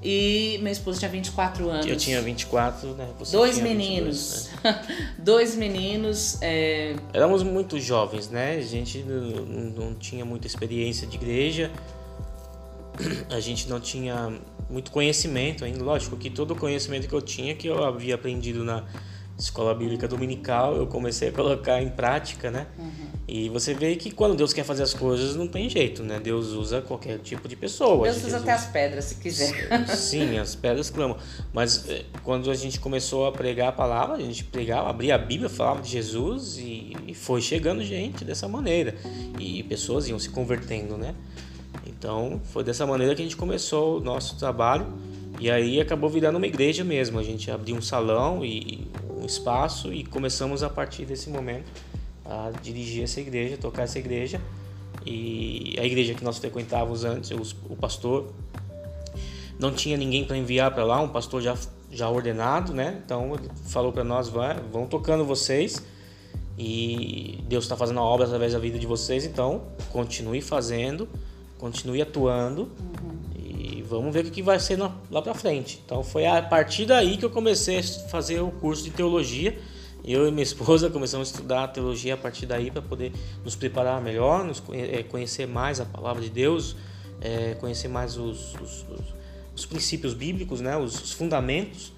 [0.08, 1.88] E meu esposo tinha 24 anos.
[1.88, 3.10] Eu tinha 24, né?
[3.18, 4.52] Você dois meninos.
[4.62, 4.98] 22, né?
[5.18, 6.38] dois meninos.
[6.44, 6.96] É...
[7.12, 8.56] Éramos muito jovens, né?
[8.58, 11.72] A gente não, não tinha muita experiência de igreja.
[13.32, 14.32] A gente não tinha
[14.70, 15.84] muito conhecimento ainda.
[15.84, 18.84] Lógico que todo o conhecimento que eu tinha, que eu havia aprendido na
[19.38, 22.68] escola bíblica dominical, eu comecei a colocar em prática, né?
[22.78, 23.16] Uhum.
[23.28, 26.20] E você vê que quando Deus quer fazer as coisas, não tem jeito, né?
[26.20, 28.04] Deus usa qualquer tipo de pessoa.
[28.04, 29.88] Deus usa até as pedras, se quiser.
[29.90, 31.18] Sim, as pedras clamam.
[31.52, 35.18] Mas eh, quando a gente começou a pregar a palavra, a gente pregava, abria a
[35.18, 38.96] Bíblia, falava de Jesus e, e foi chegando gente dessa maneira.
[39.40, 41.16] E pessoas iam se convertendo, né?
[41.86, 44.86] Então, foi dessa maneira que a gente começou o nosso trabalho.
[45.40, 47.20] E aí acabou virando uma igreja mesmo.
[47.20, 48.88] A gente abriu um salão e
[49.26, 51.72] espaço e começamos a partir desse momento
[52.26, 54.42] a dirigir essa igreja, tocar essa igreja.
[55.06, 57.32] E a igreja que nós frequentávamos antes,
[57.70, 58.34] o pastor
[59.60, 61.56] não tinha ninguém para enviar para lá, um pastor já,
[61.92, 63.02] já ordenado, né?
[63.06, 65.84] Então ele falou para nós: vai, vão tocando vocês
[66.58, 71.08] e Deus está fazendo a obra através da vida de vocês, então continue fazendo,
[71.58, 73.25] continue atuando uhum.
[73.86, 75.82] Vamos ver o que vai ser lá para frente.
[75.86, 79.58] Então foi a partir daí que eu comecei a fazer o curso de teologia
[80.08, 83.12] eu e minha esposa começamos a estudar teologia a partir daí para poder
[83.44, 86.76] nos preparar melhor, nos eh, conhecer mais a palavra de Deus,
[87.20, 88.86] é, conhecer mais os, os,
[89.56, 91.92] os, princípios bíblicos, né, os fundamentos.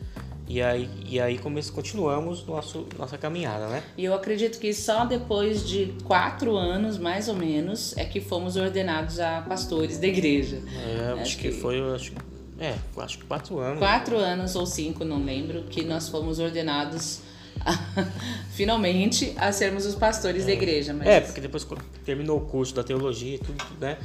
[0.50, 3.84] E aí, e aí começamos, continuamos nosso, nossa caminhada, né?
[3.98, 8.56] E eu acredito que só depois de quatro anos, mais ou menos, é que fomos
[8.56, 10.62] ordenados a pastores da igreja.
[10.74, 12.14] É, acho, acho que, que, foi, acho,
[12.58, 13.80] é, acho que quatro anos.
[13.80, 17.20] Quatro anos ou cinco, não lembro, que nós fomos ordenados
[18.52, 20.48] finalmente a sermos os pastores é.
[20.48, 20.94] da igreja.
[20.94, 21.08] Mas...
[21.08, 21.68] É, porque depois
[22.06, 23.98] terminou o curso da teologia e tudo, né?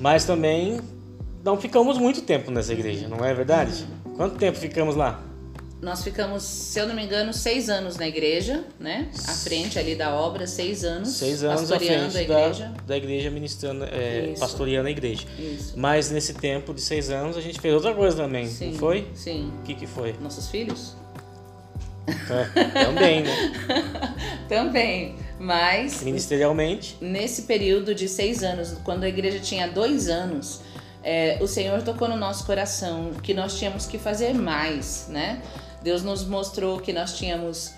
[0.00, 0.80] Mas também
[1.44, 3.86] não ficamos muito tempo nessa igreja, não é verdade?
[4.04, 4.14] Uhum.
[4.14, 5.22] Quanto tempo ficamos lá?
[5.80, 9.10] Nós ficamos, se eu não me engano, seis anos na igreja, né?
[9.28, 11.10] À frente ali da obra, seis anos.
[11.10, 12.64] Seis anos pastoreando a igreja.
[12.64, 15.26] Da, da igreja, ministrando, é, pastoreando a igreja.
[15.38, 15.74] Isso.
[15.76, 19.06] Mas nesse tempo de seis anos a gente fez outra coisa também, sim, não foi?
[19.14, 19.52] Sim.
[19.60, 20.14] O que, que foi?
[20.20, 20.96] Nossos filhos?
[22.08, 23.34] É, também, né?
[24.48, 25.16] também.
[25.38, 26.02] Mas.
[26.02, 26.96] Ministerialmente.
[27.02, 30.62] Nesse período de seis anos, quando a igreja tinha dois anos,
[31.02, 35.42] é, o Senhor tocou no nosso coração que nós tínhamos que fazer mais, né?
[35.86, 37.72] Deus nos mostrou que nós tínhamos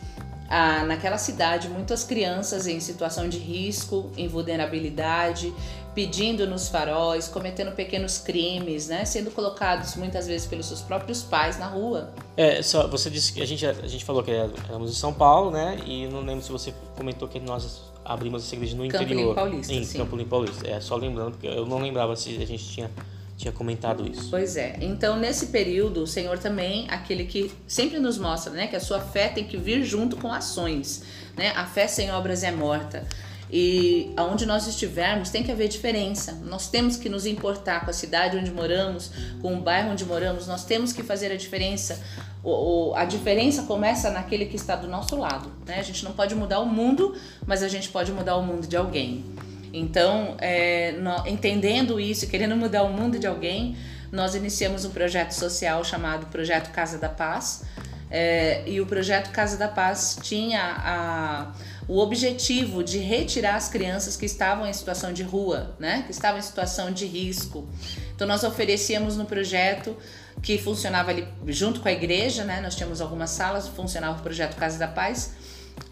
[0.48, 5.52] ah, naquela cidade muitas crianças em situação de risco, em vulnerabilidade,
[5.94, 9.04] pedindo nos faróis, cometendo pequenos crimes, né?
[9.04, 12.10] Sendo colocados muitas vezes pelos seus próprios pais na rua.
[12.34, 15.50] É, só você disse que a gente, a gente falou que éramos em São Paulo,
[15.50, 15.78] né?
[15.84, 19.20] E não lembro se você comentou que nós abrimos essa igreja no Campo interior.
[19.20, 19.98] Limpo Paulista, em sim.
[19.98, 20.66] Campo Limpo Paulista.
[20.66, 22.90] É, só lembrando, porque eu não lembrava se a gente tinha,
[23.38, 24.28] tinha comentado isso.
[24.30, 24.76] Pois é.
[24.80, 29.00] Então, nesse período, o Senhor também, aquele que sempre nos mostra, né, que a sua
[29.00, 31.04] fé tem que vir junto com ações,
[31.36, 31.52] né?
[31.56, 33.06] A fé sem obras é morta.
[33.50, 36.32] E aonde nós estivermos tem que haver diferença.
[36.44, 40.46] Nós temos que nos importar com a cidade onde moramos, com o bairro onde moramos.
[40.46, 41.98] Nós temos que fazer a diferença.
[42.44, 45.50] O, o- a diferença começa naquele que está do nosso lado.
[45.66, 45.78] Né?
[45.78, 47.14] A gente não pode mudar o mundo,
[47.46, 49.24] mas a gente pode mudar o mundo de alguém.
[49.72, 53.76] Então, é, nó- entendendo isso e querendo mudar o mundo de alguém,
[54.10, 57.64] nós iniciamos um projeto social chamado Projeto Casa da Paz.
[58.10, 61.52] É, e o projeto Casa da Paz tinha a-
[61.86, 66.02] o objetivo de retirar as crianças que estavam em situação de rua, né?
[66.06, 67.68] que estavam em situação de risco.
[68.14, 69.94] Então, nós oferecíamos no projeto
[70.42, 72.60] que funcionava ali junto com a igreja, né?
[72.62, 75.32] nós tínhamos algumas salas, funcionava o projeto Casa da Paz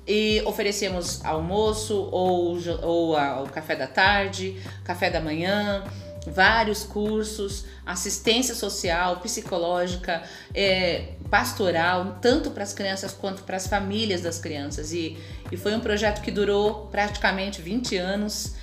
[0.07, 5.85] e oferecemos almoço ou, ou a- o café da tarde, café da manhã,
[6.27, 10.22] vários cursos, assistência social, psicológica,
[10.55, 14.92] é, pastoral, tanto para as crianças quanto para as famílias das crianças.
[14.92, 15.16] E,
[15.51, 18.55] e foi um projeto que durou praticamente 20 anos,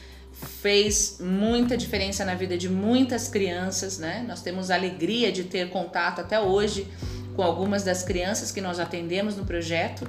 [0.61, 4.25] fez muita diferença na vida de muitas crianças, né?
[4.27, 6.87] Nós temos a alegria de ter contato até hoje
[7.35, 10.05] com algumas das crianças que nós atendemos no projeto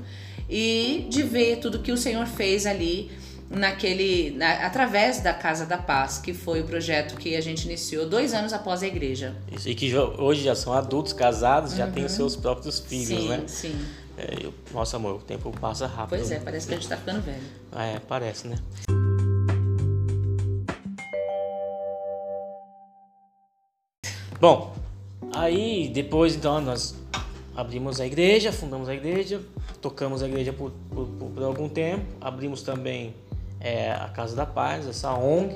[0.49, 3.11] e de ver tudo que o Senhor fez ali
[3.51, 8.09] naquele na- através da Casa da Paz, que foi o projeto que a gente iniciou
[8.09, 9.35] dois anos após a igreja.
[9.55, 13.29] Isso, e que hoje já são adultos, casados, já têm os seus próprios filhos, sim,
[13.29, 13.43] né?
[13.47, 13.77] sim.
[14.17, 16.19] É, eu- nossa, amor, o tempo passa rápido.
[16.19, 17.43] Pois é, parece que a gente tá ficando velho.
[17.77, 18.57] É, parece, né?
[24.41, 24.75] Bom,
[25.33, 26.95] aí depois então nós
[27.57, 29.41] abrimos a igreja, fundamos a igreja,
[29.81, 33.15] tocamos a igreja por, por, por- algum tempo, abrimos também
[33.61, 35.55] é, a Casa da Paz, essa ONG.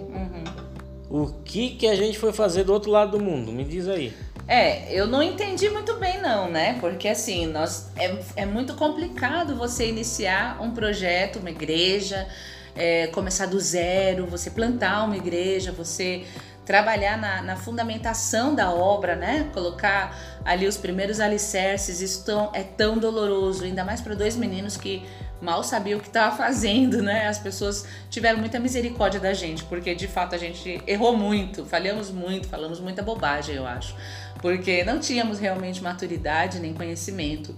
[1.10, 3.50] O que que a gente foi fazer do outro lado do mundo?
[3.50, 4.12] Me diz aí.
[4.46, 6.78] É, eu não entendi muito bem não, né?
[6.80, 12.26] Porque assim, nós é, é muito complicado você iniciar um projeto, uma igreja,
[12.74, 16.24] é, começar do zero, você plantar uma igreja, você
[16.68, 19.48] trabalhar na, na fundamentação da obra, né?
[19.54, 24.76] Colocar ali os primeiros alicerces, isso tão, é tão doloroso, ainda mais para dois meninos
[24.76, 25.02] que
[25.40, 27.26] mal sabiam o que estava fazendo, né?
[27.26, 32.10] As pessoas tiveram muita misericórdia da gente, porque de fato a gente errou muito, falhamos
[32.10, 33.96] muito, falamos muita bobagem, eu acho,
[34.42, 37.56] porque não tínhamos realmente maturidade nem conhecimento.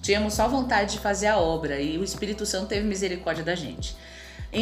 [0.00, 3.96] Tínhamos só vontade de fazer a obra e o Espírito Santo teve misericórdia da gente.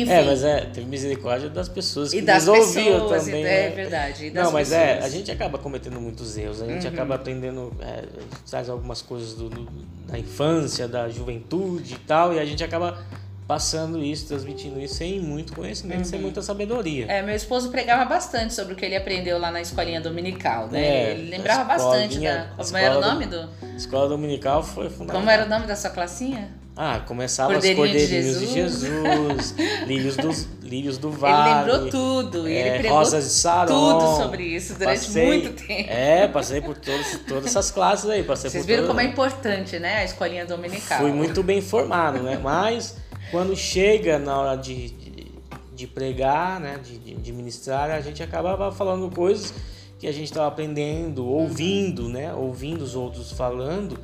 [0.03, 3.41] Enfim, É, mas é, teve misericórdia das pessoas que e das nos ouviam também.
[3.41, 3.67] e- né?
[3.67, 4.31] é verdade.
[4.31, 4.99] Não, mas é, pessoas.
[5.01, 5.07] Uhum.
[5.07, 8.05] a gente acaba cometendo muitos erros, a gente acaba aprendendo, é,
[8.49, 9.69] traz algumas coisas do, do-
[10.07, 12.99] da infância, da juventude e tal, e a gente acaba
[13.47, 17.05] passando isso, transmitindo isso sem muito conhecimento, sem muita sabedoria.
[17.07, 17.11] Uhum.
[17.11, 20.85] É, meu esposo pregava bastante sobre o que ele aprendeu lá na escolinha dominical, né?
[20.85, 22.49] É, ele lembrava bastante da.
[22.57, 23.49] Como era o nome do.
[23.77, 25.17] Escola dominical foi fundamental.
[25.17, 26.49] Como era o nome da sua classinha?
[26.77, 29.55] Ah, começava Cordeirinho de cordeirinhos de Jesus,
[29.87, 31.51] lírios, dos, lírios do vale.
[31.51, 33.67] ele lembrou tudo, é, ele pregou Rosas de Saron.
[34.01, 35.89] tudo sobre isso durante Passei- muito tempo.
[35.89, 38.25] É, passei por todas, todas essas classes aí.
[38.25, 39.99] Passei Vocês viram todas- como é importante, né?
[39.99, 40.99] A escolinha dominical.
[40.99, 42.39] Fui muito bem formado, né?
[42.43, 42.97] Mas
[43.31, 45.27] quando chega na hora de, de,
[45.75, 46.79] de pregar, né?
[46.79, 49.55] De, de, ministrar, a gente acabava falando coisas
[49.99, 52.35] que a gente estava aprendendo, ouvindo, né?
[52.35, 53.99] Ouvindo os outros falando.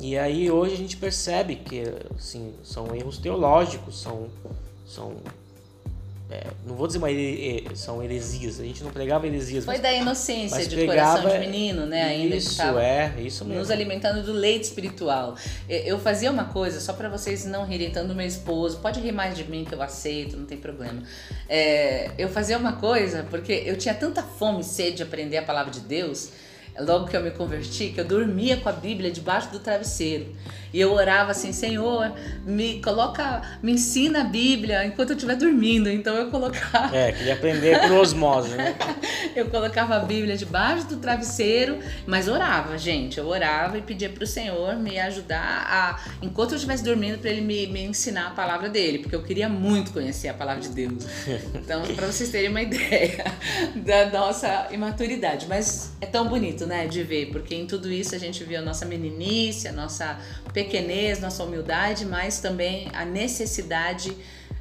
[0.00, 1.82] E aí hoje a gente percebe que
[2.16, 4.28] assim, são erros teológicos, são,
[4.86, 5.16] são
[6.30, 9.82] é, não vou dizer uma eh, são heresias, a gente não pregava heresias, Foi mas,
[9.82, 12.02] da inocência de pregava coração de menino, né?
[12.02, 13.60] Ainda isso é, isso mesmo.
[13.60, 15.36] nos alimentando do leite espiritual.
[15.66, 19.12] Eu fazia uma coisa, só pra vocês não rirem tanto do meu esposo, pode rir
[19.12, 21.02] mais de mim que eu aceito, não tem problema.
[21.48, 25.42] É, eu fazia uma coisa, porque eu tinha tanta fome e sede de aprender a
[25.42, 26.30] palavra de Deus,
[26.80, 30.34] logo que eu me converti, que eu dormia com a Bíblia debaixo do travesseiro.
[30.72, 32.12] E eu orava assim, Senhor,
[32.44, 35.88] me coloca, me ensina a Bíblia enquanto eu estiver dormindo.
[35.88, 38.76] Então eu colocava É, queria aprender por osmose, né?
[39.34, 43.18] eu colocava a Bíblia debaixo do travesseiro, mas orava, gente.
[43.18, 47.40] Eu orava e pedia pro Senhor me ajudar a, enquanto eu estivesse dormindo, para ele
[47.40, 51.04] me, me ensinar a palavra dele, porque eu queria muito conhecer a palavra de Deus.
[51.54, 53.24] Então, para vocês terem uma ideia
[53.76, 55.46] da nossa imaturidade.
[55.48, 58.62] Mas é tão bonito, né, de ver, porque em tudo isso a gente viu a
[58.62, 60.18] nossa meninice, a nossa
[60.52, 64.16] pequenez, nossa humildade, mas também a necessidade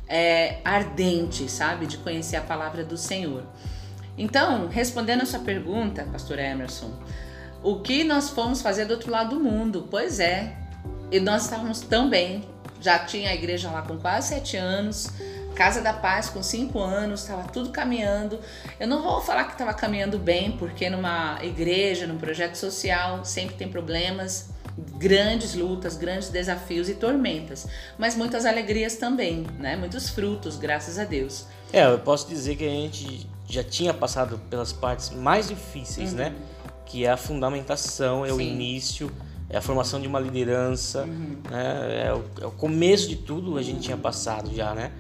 [0.08, 3.44] é, ardente, sabe, de conhecer a palavra do Senhor.
[4.18, 6.92] Então, respondendo a sua pergunta, pastor Emerson,
[7.62, 9.88] o que nós fomos fazer do outro lado do mundo?
[9.92, 10.56] Pois é,
[11.12, 12.44] e nós estávamos tão bem,
[12.82, 15.12] já tinha a igreja lá com quase sete anos,
[15.58, 18.40] Casa da Paz com cinco anos, estava tudo caminhando.
[18.80, 23.56] Eu não vou falar que estava caminhando bem, porque numa igreja, num projeto social, sempre
[23.56, 24.52] tem problemas,
[25.00, 27.66] grandes lutas, grandes desafios e tormentas,
[27.98, 29.76] mas muitas alegrias também, né?
[29.76, 31.48] Muitos frutos, graças a Deus.
[31.74, 36.28] É, eu posso dizer que a gente já tinha passado pelas partes mais difíceis, né?
[36.30, 36.70] Uhum.
[36.86, 38.52] Que é a fundamentação, é o Sim.
[38.52, 39.12] início,
[39.50, 41.38] é a formação de uma liderança, Uhum.
[41.50, 42.06] né?
[42.06, 44.92] é, o, é o começo de tudo a gente tinha passado já, né?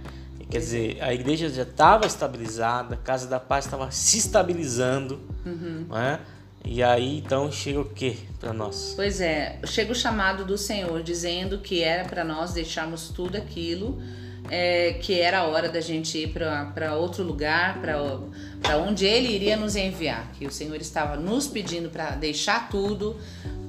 [0.49, 5.85] Quer dizer, a igreja já estava estabilizada, a Casa da Paz estava se estabilizando, Uhum.
[5.89, 6.19] né?
[6.63, 8.93] E aí então chega o que para nós?
[8.95, 14.01] Pois é, chega o chamado do Senhor dizendo que era para nós deixarmos tudo aquilo,
[14.49, 19.55] é, que era a hora da gente ir para outro lugar, para onde Ele iria
[19.57, 20.31] nos enviar.
[20.37, 23.15] Que o Senhor estava nos pedindo para deixar tudo,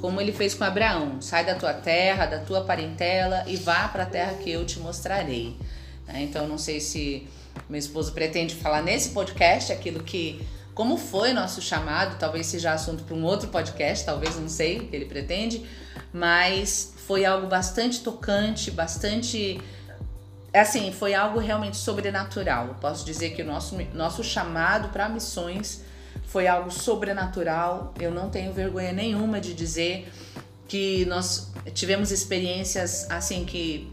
[0.01, 4.05] como Ele fez com Abraão: sai da tua terra, da tua parentela e vá para
[4.05, 5.57] a terra que eu te mostrarei.
[6.09, 6.23] Né?
[6.23, 7.29] Então, não sei se
[7.69, 10.41] meu esposo pretende falar nesse podcast aquilo que
[10.75, 14.87] como foi nosso chamado, talvez seja assunto para um outro podcast, talvez não sei o
[14.87, 15.67] que ele pretende,
[16.13, 19.61] mas foi algo bastante tocante, bastante
[20.55, 22.77] assim, foi algo realmente sobrenatural.
[22.81, 25.83] Posso dizer que o nosso nosso chamado para missões
[26.27, 27.93] foi algo sobrenatural.
[27.99, 30.09] Eu não tenho vergonha nenhuma de dizer
[30.69, 33.91] que nós tivemos experiências assim que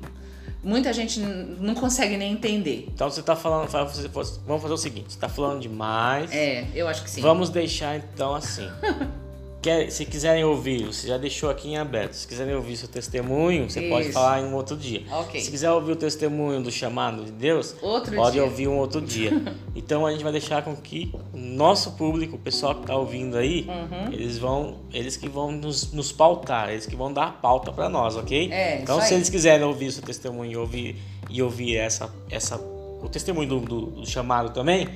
[0.65, 2.89] muita gente não consegue nem entender.
[2.93, 6.31] Então você tá falando, vamos fazer o seguinte, você tá falando demais.
[6.33, 7.21] É, eu acho que sim.
[7.21, 8.67] Vamos deixar então assim.
[9.65, 12.13] Quer, se quiserem ouvir, você já deixou aqui em aberto.
[12.13, 14.13] Se quiserem ouvir seu testemunho, você pode Isso.
[14.13, 15.01] falar em um outro dia.
[15.11, 15.41] Ok.
[15.41, 18.43] Se quiser ouvir o testemunho do chamado de Deus, Outro pode dia.
[18.43, 19.31] ouvir um outro dia.
[19.75, 23.37] então a gente vai deixar com que o nosso público, o pessoal que está ouvindo
[23.37, 24.13] aí, Uhum.
[24.13, 27.89] eles vão, eles que vão nos, nos pautar, eles que vão dar a pauta para
[27.89, 28.51] nós, ok?
[28.53, 29.13] É, então se aí.
[29.15, 30.95] eles quiserem ouvir seu testemunho e ouvir
[31.27, 34.87] e ouvir essa, essa, o testemunho do, do- do chamado também,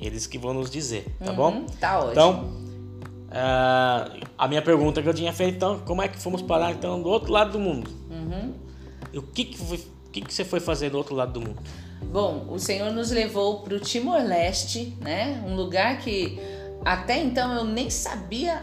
[0.00, 1.50] eles que vão nos dizer, tá bom?
[1.50, 2.12] Uhum, Tá ótimo.
[2.12, 2.63] Então,
[3.34, 7.02] ah, a minha pergunta que eu tinha feito, então, como é que fomos parar então
[7.02, 7.90] do outro lado do mundo?
[8.08, 8.54] Uhum.
[9.12, 9.80] E o que que, foi,
[10.12, 11.60] que que você foi fazer do outro lado do mundo?
[12.00, 15.42] Bom, o Senhor nos levou para o Timor-Leste, né?
[15.44, 16.38] Um lugar que
[16.84, 18.62] até então eu nem sabia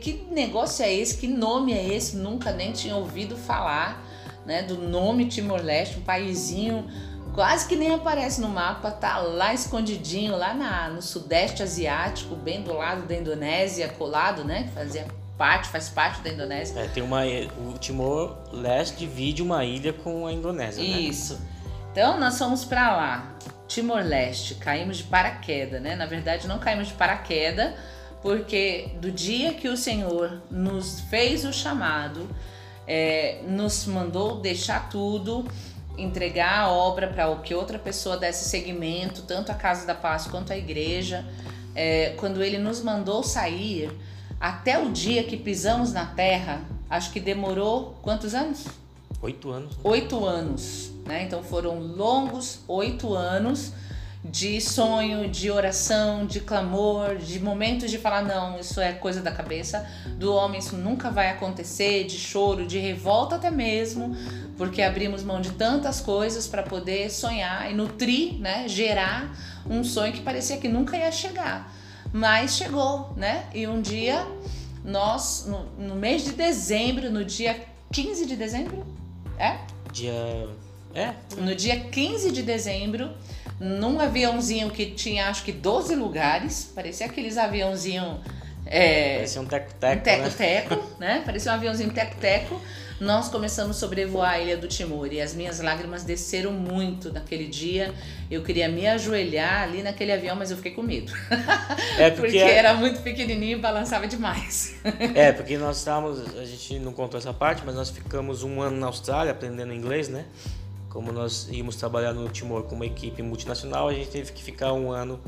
[0.00, 4.04] que negócio é esse, que nome é esse, nunca nem tinha ouvido falar,
[4.44, 4.62] né?
[4.62, 6.84] Do nome Timor-Leste, um paísinho
[7.38, 12.62] quase que nem aparece no mapa, tá lá escondidinho, lá na, no Sudeste Asiático, bem
[12.62, 14.64] do lado da Indonésia, colado, né?
[14.64, 16.80] Que fazia parte, faz parte da Indonésia.
[16.80, 20.98] É, tem uma, o Timor-Leste divide uma ilha com a Indonésia, né?
[20.98, 21.40] Isso.
[21.92, 23.36] Então nós fomos pra lá,
[23.68, 25.94] Timor-Leste, caímos de paraquedas, né?
[25.94, 27.72] Na verdade não caímos de paraquedas,
[28.20, 32.28] porque do dia que o Senhor nos fez o chamado,
[32.84, 35.46] é, nos mandou deixar tudo,
[35.98, 40.52] entregar a obra para que outra pessoa desse seguimento, tanto a Casa da Paz quanto
[40.52, 41.24] a igreja.
[41.74, 43.90] É, quando ele nos mandou sair,
[44.40, 48.66] até o dia que pisamos na terra, acho que demorou quantos anos?
[49.20, 49.76] Oito anos.
[49.82, 51.24] oito anos, né?
[51.24, 53.72] Então foram longos oito anos
[54.24, 59.30] de sonho, de oração, de clamor, de momentos de falar não, isso é coisa da
[59.30, 64.16] cabeça do homem, isso nunca vai acontecer, de choro, de revolta até mesmo,
[64.56, 68.66] porque abrimos mão de tantas coisas para poder sonhar e nutrir, né?
[68.66, 69.32] Gerar
[69.68, 71.72] um sonho que parecia que nunca ia chegar,
[72.12, 73.46] mas chegou, né?
[73.54, 74.26] E um dia
[74.84, 78.84] nós no, no mês de dezembro, no dia 15 de dezembro,
[79.38, 79.58] é?
[79.92, 80.48] Dia.
[80.94, 81.14] É?
[81.36, 83.10] No dia 15 de dezembro,
[83.60, 88.20] num aviãozinho que tinha acho que 12 lugares, parecia aqueles aviãozinho
[88.70, 90.02] é, Parecia um um teco-teco, né?
[90.02, 91.22] teco-teco, né?
[91.24, 92.60] Parecia um aviãozinho teco-teco.
[93.00, 97.46] Nós começamos a sobrevoar a Ilha do Timor e as minhas lágrimas desceram muito naquele
[97.46, 97.94] dia.
[98.28, 101.12] Eu queria me ajoelhar ali naquele avião, mas eu fiquei com medo.
[101.96, 104.74] É Porque porque, era muito pequenininho e balançava demais.
[105.14, 108.76] é porque nós estávamos, a gente não contou essa parte, mas nós ficamos um ano
[108.76, 110.24] na Austrália aprendendo inglês, né?
[110.88, 114.72] Como nós íamos trabalhar no Timor com uma equipe multinacional, a gente teve que ficar
[114.72, 115.20] um ano.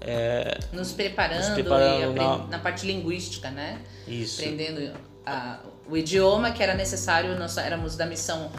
[0.00, 3.80] É, Nos preparando, Nos preparando na- na parte linguística, né?
[4.06, 4.40] isso.
[4.40, 4.92] aprendendo
[5.24, 7.36] a- o idioma que era necessário.
[7.38, 8.50] Nós éramos da missão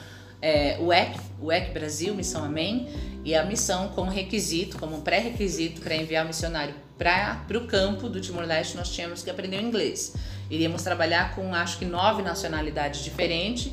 [0.42, 2.88] é, UEC, UEC Brasil, missão Amém,
[3.24, 8.20] e a missão como requisito, como pré-requisito para enviar o missionário para o campo do
[8.22, 10.14] Timor-Leste, nós tínhamos que aprender o inglês.
[10.50, 13.72] Iríamos trabalhar com acho que nove nacionalidades diferentes.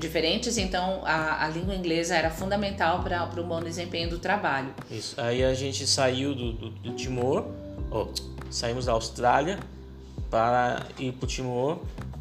[0.00, 4.74] Diferentes, então a, a língua inglesa era fundamental para o bom desempenho do trabalho.
[4.90, 5.20] Isso.
[5.20, 7.44] Aí a gente saiu do, do, do Timor,
[7.90, 8.06] ó,
[8.50, 9.58] saímos da Austrália
[10.30, 11.78] para ir para o Timor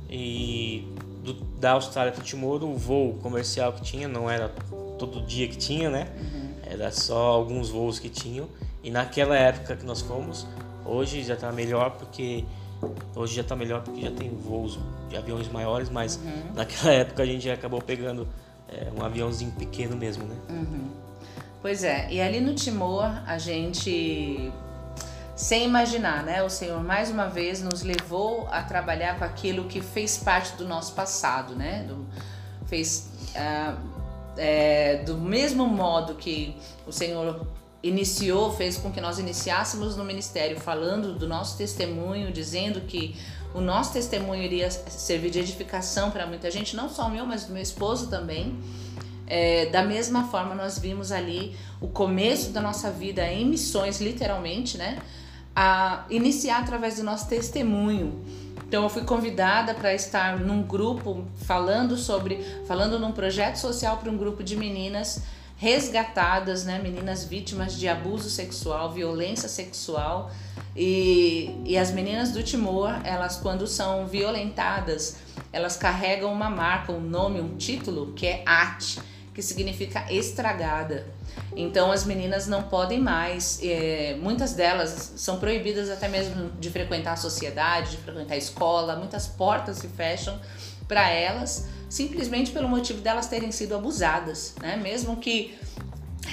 [0.10, 0.88] e
[1.24, 4.50] do- da Austrália para o Timor o voo comercial que tinha não era
[4.98, 6.08] todo dia que tinha, né?
[6.20, 6.50] Uhum.
[6.66, 8.48] Era só alguns voos que tinham.
[8.84, 10.46] E naquela época que nós fomos,
[10.86, 12.44] hoje já está melhor porque
[13.16, 16.54] hoje já está melhor porque já tem voos de aviões maiores, mas uhum.
[16.56, 18.28] naquela época a gente acabou pegando
[18.68, 20.36] é, um aviãozinho pequeno mesmo, né?
[20.50, 20.90] Uhum.
[21.62, 24.52] Pois é, e ali no Timor a gente
[25.36, 26.44] sem imaginar, né?
[26.44, 30.68] O Senhor mais uma vez nos levou a trabalhar com aquilo que fez parte do
[30.68, 31.86] nosso passado, né?
[31.88, 32.06] Do,
[32.66, 33.78] fez uh,
[34.38, 36.56] é, do mesmo modo que
[36.86, 37.48] o Senhor
[37.82, 43.16] iniciou, fez com que nós iniciássemos no ministério falando do nosso testemunho, dizendo que
[43.54, 47.46] o nosso testemunho iria servir de edificação para muita gente, não só o meu, mas
[47.46, 48.60] do meu esposo também.
[49.26, 54.78] É, da mesma forma, nós vimos ali o começo da nossa vida em missões, literalmente,
[54.78, 55.00] né?
[55.56, 58.24] A iniciar através do nosso testemunho.
[58.68, 64.12] Então eu fui convidada para estar num grupo falando sobre, falando num projeto social para
[64.12, 65.24] um grupo de meninas
[65.60, 70.32] resgatadas, né, meninas vítimas de abuso sexual, violência sexual.
[70.74, 75.18] E, e as meninas do Timor, elas quando são violentadas,
[75.52, 79.00] elas carregam uma marca, um nome, um título que é AT,
[79.34, 81.06] que significa estragada.
[81.54, 87.14] Então as meninas não podem mais, é, muitas delas são proibidas até mesmo de frequentar
[87.14, 90.40] a sociedade, de frequentar a escola, muitas portas se fecham
[90.88, 94.78] para elas, simplesmente pelo motivo delas terem sido abusadas, né?
[94.78, 95.58] Mesmo que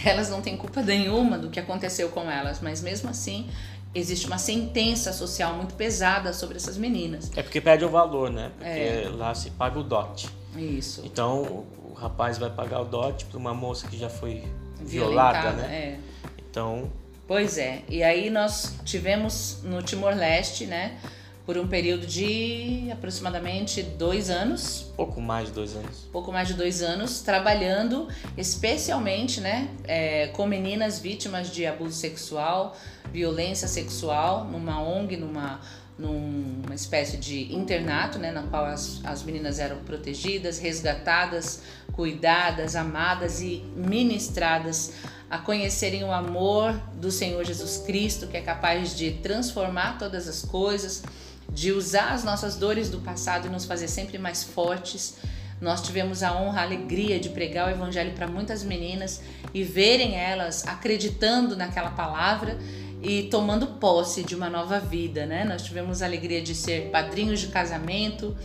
[0.05, 3.49] elas não têm culpa nenhuma do que aconteceu com elas, mas mesmo assim
[3.95, 7.31] existe uma sentença social muito pesada sobre essas meninas.
[7.35, 8.51] É porque perde o valor, né?
[8.57, 9.11] Porque é.
[9.15, 10.29] lá se paga o dote.
[10.55, 11.03] Isso.
[11.05, 14.45] Então o rapaz vai pagar o dote para uma moça que já foi
[14.81, 15.75] violada, né?
[15.75, 15.99] É.
[16.39, 16.91] Então.
[17.27, 17.83] Pois é.
[17.89, 20.99] E aí nós tivemos no Timor-Leste, né?
[21.47, 24.93] Por um período de aproximadamente dois anos.
[24.97, 26.09] Pouco mais de dois anos.
[26.13, 29.69] Pouco mais de dois anos, trabalhando especialmente, né?
[29.85, 32.77] É, com meninas vítimas de abuso sexual,
[33.13, 35.61] violência sexual, numa ONG, numa
[35.99, 43.41] numa espécie de internato, né, na qual as, as meninas eram protegidas, resgatadas, cuidadas, amadas
[43.41, 44.93] e ministradas
[45.29, 50.43] a conhecerem o amor do Senhor Jesus Cristo, que é capaz de transformar todas as
[50.43, 51.03] coisas,
[51.51, 55.17] de usar as nossas dores do passado e nos fazer sempre mais fortes.
[55.61, 59.23] Nós tivemos a honra, a alegria de pregar o evangelho para muitas meninas
[59.55, 62.59] e verem elas acreditando naquela palavra
[63.03, 65.45] e tomando posse de uma nova vida, né?
[65.45, 68.37] Nós tivemos a alegria de ser padrinhos de casamento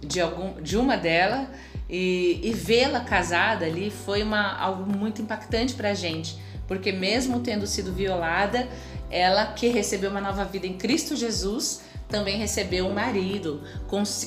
[0.00, 1.48] de algum de uma delas
[1.88, 6.36] e, e vê-la casada ali foi uma, algo muito impactante para a gente,
[6.66, 8.68] porque mesmo tendo sido violada,
[9.10, 11.82] ela que recebeu uma nova vida em Cristo Jesus
[12.12, 13.62] também recebeu um marido,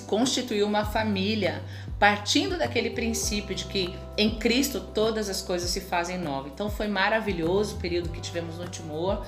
[0.08, 1.62] constituiu uma família,
[2.00, 6.52] partindo daquele princípio de que em Cristo todas as coisas se fazem novas.
[6.52, 9.24] Então foi maravilhoso o período que tivemos no Timor.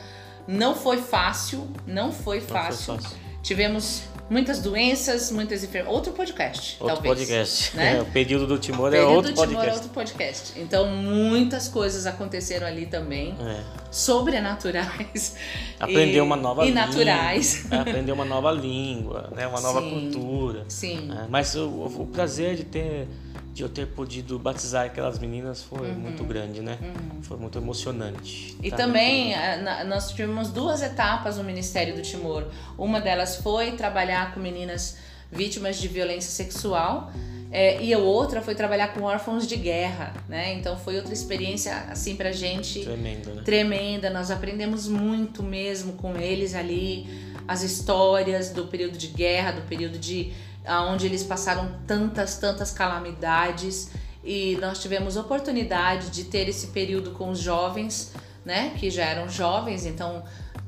[0.47, 2.95] Não foi fácil, não foi fácil.
[2.95, 3.26] Não foi fácil.
[3.47, 5.95] Tivemos muitas doenças, muitas enfermidades.
[5.95, 7.17] Outro podcast, outro talvez.
[7.17, 7.77] podcast.
[7.77, 7.95] Né?
[7.95, 9.39] É, o período do Timor é outro podcast.
[9.39, 10.59] O período do Timor é outro podcast.
[10.59, 13.37] Então, muitas coisas aconteceram ali também.
[13.39, 13.63] É.
[13.89, 15.37] Sobrenaturais.
[15.79, 16.83] Aprender uma nova e língua.
[16.83, 17.71] E naturais.
[17.71, 19.47] É, aprender uma nova língua, né?
[19.47, 20.65] uma nova sim, cultura.
[20.67, 21.09] Sim.
[21.09, 23.07] É, mas o, o prazer de ter
[23.53, 25.95] de eu ter podido batizar aquelas meninas foi uhum.
[25.95, 26.77] muito grande, né?
[26.81, 27.21] Uhum.
[27.23, 28.55] Foi muito emocionante.
[28.61, 32.45] E tá também a, nós tivemos duas etapas no Ministério do Timor.
[32.77, 34.97] Uma delas foi trabalhar com meninas
[35.31, 37.11] vítimas de violência sexual.
[37.49, 40.53] É, e a outra foi trabalhar com órfãos de guerra, né?
[40.55, 43.41] Então foi outra experiência assim pra gente tremenda, né?
[43.43, 44.09] tremenda.
[44.09, 47.07] Nós aprendemos muito mesmo com eles ali,
[47.47, 50.33] as histórias do período de guerra, do período de
[50.67, 53.91] onde eles passaram tantas, tantas calamidades
[54.23, 58.11] e nós tivemos oportunidade de ter esse período com os jovens,
[58.43, 60.23] né, que já eram jovens, então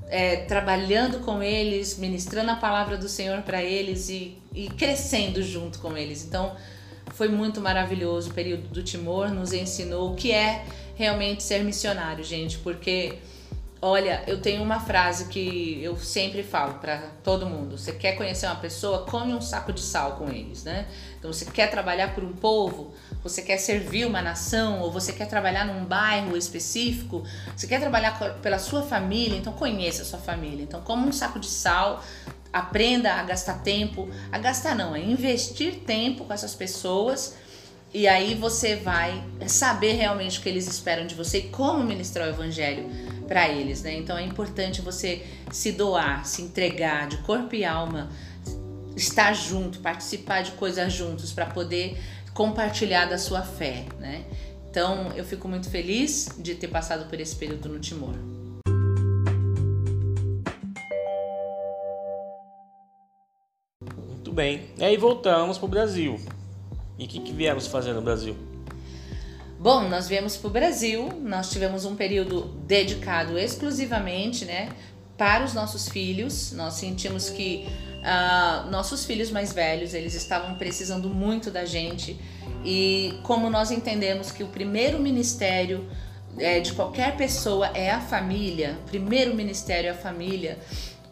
[0.07, 5.79] é, trabalhando com eles, ministrando a palavra do Senhor para eles e, e crescendo junto
[5.79, 6.25] com eles.
[6.25, 6.55] Então
[7.13, 12.23] foi muito maravilhoso o período do Timor, nos ensinou o que é realmente ser missionário,
[12.23, 13.19] gente, porque
[13.81, 17.77] Olha, eu tenho uma frase que eu sempre falo para todo mundo.
[17.77, 20.85] Você quer conhecer uma pessoa, come um saco de sal com eles, né?
[21.17, 25.29] Então você quer trabalhar por um povo, você quer servir uma nação, ou você quer
[25.29, 27.23] trabalhar num bairro específico,
[27.55, 30.63] você quer trabalhar pela sua família, então conheça a sua família.
[30.63, 32.03] Então come um saco de sal,
[32.51, 37.37] aprenda a gastar tempo, a gastar não, a investir tempo com essas pessoas.
[37.91, 42.27] E aí você vai saber realmente o que eles esperam de você e como ministrar
[42.27, 42.87] o evangelho
[43.27, 43.95] para eles, né?
[43.95, 48.09] Então é importante você se doar, se entregar de corpo e alma,
[48.95, 51.97] estar junto, participar de coisas juntos para poder
[52.33, 54.23] compartilhar da sua fé, né?
[54.69, 58.15] Então eu fico muito feliz de ter passado por esse período no Timor.
[64.07, 64.69] Muito bem.
[64.77, 66.19] E aí voltamos para o Brasil.
[66.99, 68.35] E o que, que viemos fazer no Brasil?
[69.57, 74.69] Bom, nós viemos para o Brasil, nós tivemos um período dedicado exclusivamente né,
[75.17, 76.51] para os nossos filhos.
[76.51, 77.65] Nós sentimos que
[77.99, 82.19] uh, nossos filhos mais velhos eles estavam precisando muito da gente
[82.65, 85.89] e como nós entendemos que o primeiro ministério
[86.37, 90.57] é, de qualquer pessoa é a família, o primeiro ministério é a família.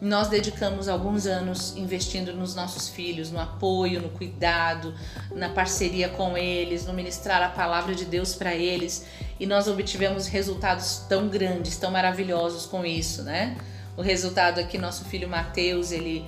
[0.00, 4.94] Nós dedicamos alguns anos investindo nos nossos filhos, no apoio, no cuidado,
[5.32, 9.04] na parceria com eles, no ministrar a palavra de Deus para eles,
[9.40, 13.56] e nós obtivemos resultados tão grandes, tão maravilhosos com isso, né?
[13.96, 16.24] O resultado é que nosso filho Mateus, ele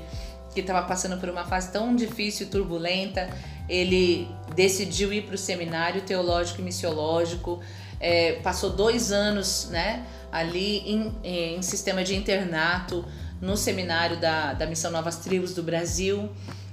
[0.52, 3.30] que estava passando por uma fase tão difícil e turbulenta,
[3.68, 7.60] ele decidiu ir para o seminário teológico e missiológico,
[8.00, 13.04] é, passou dois anos, né, ali em, em sistema de internato
[13.40, 16.28] no seminário da, da Missão Novas Tribos do Brasil,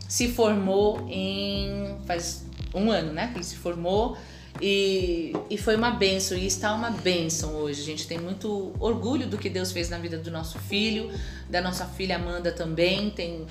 [0.07, 4.17] se formou em faz um ano, né, que se formou
[4.61, 7.81] e, e foi uma benção, e está uma benção hoje.
[7.81, 11.11] A gente tem muito orgulho do que Deus fez na vida do nosso filho,
[11.49, 13.45] da nossa filha Amanda também, tem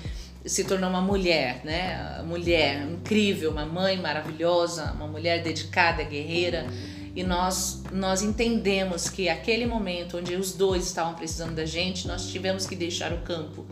[0.45, 2.21] se tornou uma mulher, né?
[2.25, 6.65] Mulher incrível, uma mãe maravilhosa, uma mulher dedicada, guerreira.
[7.17, 12.27] E nós nós entendemos que aquele momento onde os dois estavam precisando da gente, nós
[12.27, 13.65] tivemos que deixar o campo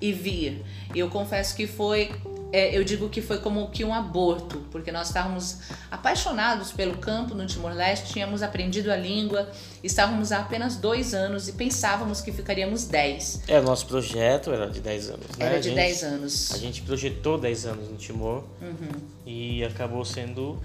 [0.00, 0.62] e vir.
[0.94, 2.12] E eu confesso que foi
[2.52, 5.58] é, eu digo que foi como que um aborto, porque nós estávamos
[5.90, 9.50] apaixonados pelo campo no Timor-Leste, tínhamos aprendido a língua,
[9.82, 13.42] estávamos há apenas dois anos e pensávamos que ficaríamos dez.
[13.48, 15.46] É, o nosso projeto era de dez anos, né?
[15.46, 16.52] Era de dez anos.
[16.52, 19.00] A gente projetou dez anos no Timor uhum.
[19.26, 20.60] e acabou sendo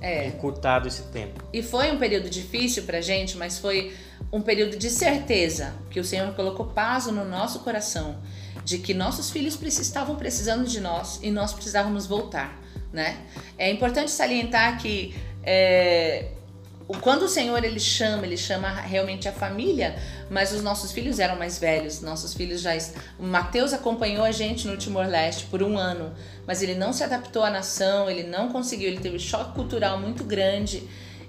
[0.00, 0.26] é.
[0.26, 1.42] encurtado esse tempo.
[1.52, 3.94] E foi um período difícil pra gente, mas foi
[4.32, 8.18] um período de certeza que o Senhor colocou paz no nosso coração
[8.64, 12.60] de que nossos filhos estavam precisando de nós e nós precisávamos voltar,
[12.92, 13.16] né?
[13.56, 16.32] É importante salientar que é,
[16.96, 19.96] quando o Senhor ele chama, ele chama realmente a família,
[20.30, 22.70] mas os nossos filhos eram mais velhos, nossos filhos já.
[23.18, 26.14] O Mateus acompanhou a gente no Timor-Leste por um ano,
[26.46, 29.98] mas ele não se adaptou à nação, ele não conseguiu, ele teve um choque cultural
[29.98, 30.82] muito grande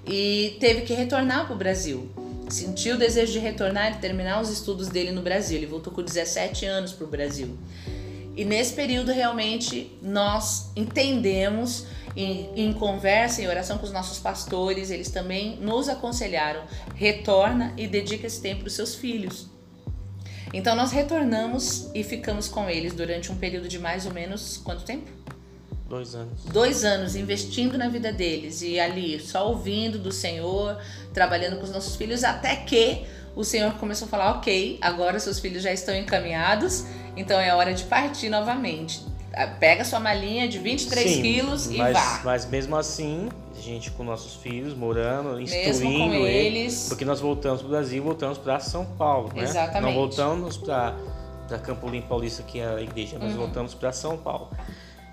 [0.05, 2.09] e teve que retornar para o Brasil
[2.49, 5.57] sentiu o desejo de retornar e terminar os estudos dele no Brasil.
[5.57, 7.57] Ele voltou com 17 anos para o Brasil.
[8.39, 14.89] E nesse período, realmente, nós entendemos, em, em conversa, em oração com os nossos pastores,
[14.91, 16.63] eles também nos aconselharam:
[16.95, 19.47] retorna e dedica esse tempo para os seus filhos.
[20.53, 24.85] Então, nós retornamos e ficamos com eles durante um período de mais ou menos quanto
[24.85, 25.11] tempo?
[25.89, 26.45] Dois anos.
[26.45, 30.77] Dois anos investindo na vida deles e ali só ouvindo do Senhor,
[31.13, 35.39] trabalhando com os nossos filhos, até que o Senhor começou a falar: ok, agora seus
[35.39, 36.85] filhos já estão encaminhados,
[37.19, 39.05] então é hora de partir novamente.
[39.33, 42.21] Ah, pega sua malinha de 23 Sim, quilos e mas, vá.
[42.23, 47.67] Mas mesmo assim, a gente com nossos filhos, morando, instruindo eles, Porque nós voltamos para
[47.67, 49.43] o Brasil, voltamos para São Paulo, né?
[49.43, 49.83] Exatamente.
[49.83, 50.95] Não voltamos para
[51.63, 53.39] Campo Limpo Paulista, que é a igreja, mas uhum.
[53.39, 54.49] voltamos para São Paulo.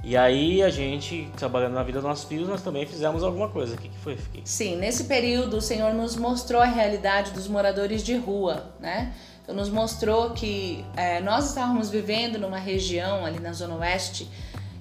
[0.03, 3.75] E aí a gente, trabalhando na vida dos nossos filhos, nós também fizemos alguma coisa.
[3.75, 4.17] O que, que foi?
[4.17, 4.43] Fiquei?
[4.45, 9.13] Sim, nesse período o Senhor nos mostrou a realidade dos moradores de rua, né?
[9.47, 14.29] Então nos mostrou que é, nós estávamos vivendo numa região ali na Zona Oeste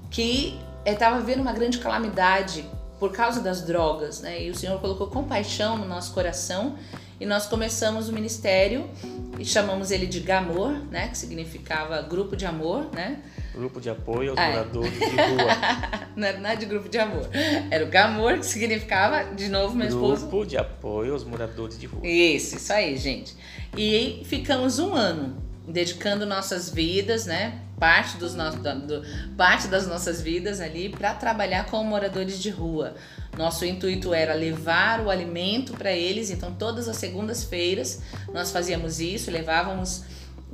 [0.09, 2.65] que estava vivendo uma grande calamidade
[2.99, 4.43] por causa das drogas, né?
[4.43, 6.75] E o Senhor colocou compaixão no nosso coração
[7.19, 8.89] e nós começamos o ministério
[9.37, 11.09] e chamamos ele de Gamor, né?
[11.09, 13.21] Que significava grupo de amor, né?
[13.53, 16.09] Grupo de apoio aos ah, moradores de rua.
[16.15, 17.29] não era nada de grupo de amor.
[17.69, 20.27] Era o Gamor, que significava, de novo, meu grupo esposo.
[20.27, 22.05] Grupo de apoio aos moradores de rua.
[22.05, 23.35] Isso, isso aí, gente.
[23.77, 27.61] E ficamos um ano dedicando nossas vidas, né?
[27.79, 28.51] Parte, dos no...
[28.51, 29.01] do...
[29.35, 32.95] parte das nossas vidas ali para trabalhar com moradores de rua.
[33.37, 38.01] Nosso intuito era levar o alimento para eles, então todas as segundas-feiras
[38.31, 40.03] nós fazíamos isso, levávamos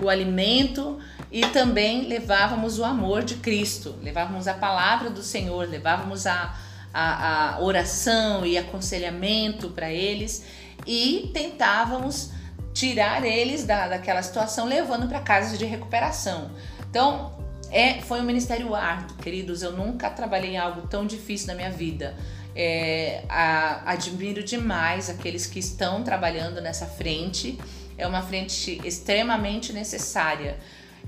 [0.01, 0.97] o alimento
[1.31, 6.55] e também levávamos o amor de Cristo, levávamos a palavra do Senhor, levávamos a,
[6.91, 10.43] a, a oração e aconselhamento para eles
[10.87, 12.31] e tentávamos
[12.73, 16.51] tirar eles da, daquela situação, levando para casas de recuperação.
[16.89, 17.31] Então,
[17.71, 19.61] é, foi um ministério árduo, queridos.
[19.61, 22.15] Eu nunca trabalhei em algo tão difícil na minha vida.
[22.53, 27.57] É, a, admiro demais aqueles que estão trabalhando nessa frente
[27.97, 30.57] é uma frente extremamente necessária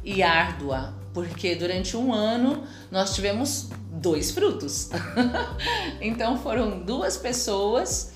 [0.05, 4.89] e árdua, porque durante um ano nós tivemos dois frutos.
[5.99, 8.12] então foram duas pessoas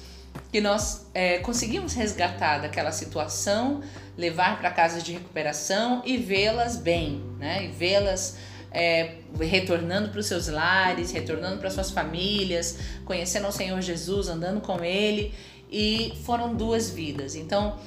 [0.51, 3.81] que nós é, conseguimos resgatar daquela situação,
[4.17, 7.65] levar para casas de recuperação e vê-las bem, né?
[7.65, 8.37] E vê-las
[8.71, 14.61] é, retornando para os seus lares, retornando para suas famílias, conhecendo o Senhor Jesus, andando
[14.61, 15.33] com Ele.
[15.69, 17.35] E foram duas vidas.
[17.35, 17.77] Então,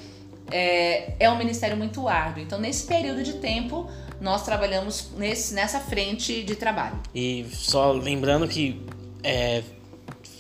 [0.50, 2.42] é, é um ministério muito árduo.
[2.42, 3.90] Então, nesse período de tempo,
[4.20, 7.00] nós trabalhamos nesse, nessa frente de trabalho.
[7.14, 8.82] E só lembrando que
[9.22, 9.62] é,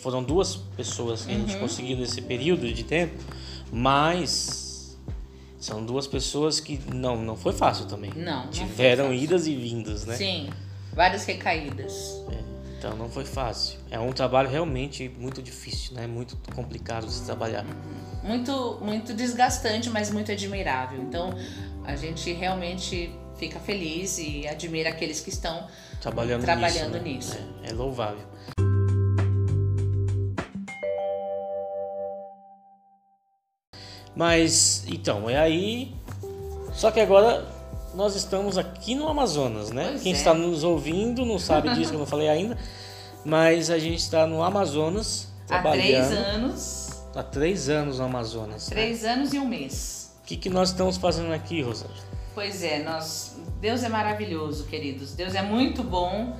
[0.00, 1.60] foram duas pessoas que a gente Uhum.
[1.60, 3.14] conseguiu nesse período de tempo,
[3.72, 4.96] mas
[5.58, 8.10] são duas pessoas que não, não foi fácil também.
[8.16, 9.22] Não, não Tiveram fácil.
[9.22, 10.16] idas e vindas, né?
[10.16, 10.48] Sim,
[10.94, 12.22] várias recaídas.
[12.30, 12.38] É,
[12.78, 13.78] então não foi fácil.
[13.90, 16.06] É um trabalho realmente muito difícil, né?
[16.06, 17.64] Muito complicado de se trabalhar.
[18.22, 21.00] Muito, muito desgastante, mas muito admirável.
[21.00, 21.34] Então,
[21.84, 25.66] a gente realmente fica feliz e admira aqueles que estão
[26.00, 27.34] Trabalhando, Trabalhando nisso.
[27.34, 27.40] né?
[27.40, 27.58] nisso.
[27.64, 28.24] É, é louvável.
[34.14, 35.94] Mas, então, é aí.
[36.72, 37.46] Só que agora
[37.94, 39.88] nós estamos aqui no Amazonas, né?
[39.90, 40.16] Pois Quem é.
[40.16, 42.56] está nos ouvindo não sabe disso que eu não falei ainda.
[43.24, 48.68] Mas a gente está no Amazonas há três anos, Há três anos no Amazonas.
[48.68, 48.76] né?
[48.76, 50.12] três anos e um mês.
[50.22, 52.08] O que, que nós estamos fazendo aqui, Rosângela?
[52.34, 55.12] Pois é, nós, Deus é maravilhoso, queridos.
[55.14, 56.36] Deus é muito bom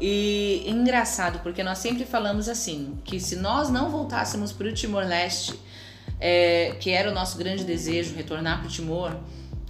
[0.00, 5.58] e engraçado, porque nós sempre falamos assim, que se nós não voltássemos para o Timor-Leste,
[6.20, 9.16] é, que era o nosso grande desejo, retornar para o Timor,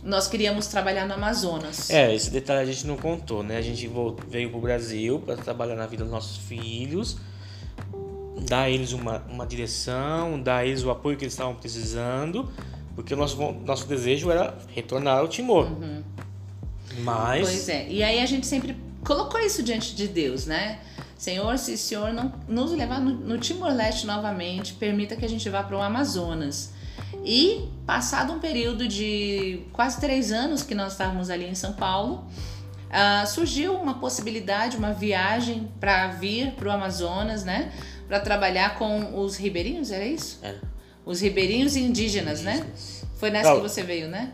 [0.03, 1.91] nós queríamos trabalhar no Amazonas.
[1.91, 3.57] É, esse detalhe a gente não contou, né?
[3.57, 3.89] A gente
[4.29, 7.19] veio pro Brasil para trabalhar na vida dos nossos filhos,
[8.49, 12.51] dar a eles uma, uma direção, dar a eles o apoio que eles estavam precisando,
[12.95, 15.69] porque o nosso, nosso desejo era retornar ao Timor.
[16.99, 17.89] Mas, Pois é.
[17.89, 20.81] E aí a gente sempre colocou isso diante de Deus, né?
[21.21, 25.47] Senhor, se o Senhor não nos levar no, no Timor-Leste novamente, permita que a gente
[25.51, 26.73] vá para o Amazonas.
[27.23, 32.25] E passado um período de quase três anos que nós estávamos ali em São Paulo,
[32.89, 37.71] ah, surgiu uma possibilidade, uma viagem para vir para o Amazonas, né?
[38.09, 40.39] Para trabalhar com os ribeirinhos, era isso?
[40.41, 40.63] Era.
[41.05, 42.55] Os ribeirinhos indígenas, né?
[42.55, 43.05] Indígenas.
[43.17, 43.57] Foi nessa Não.
[43.57, 44.33] que você veio, né?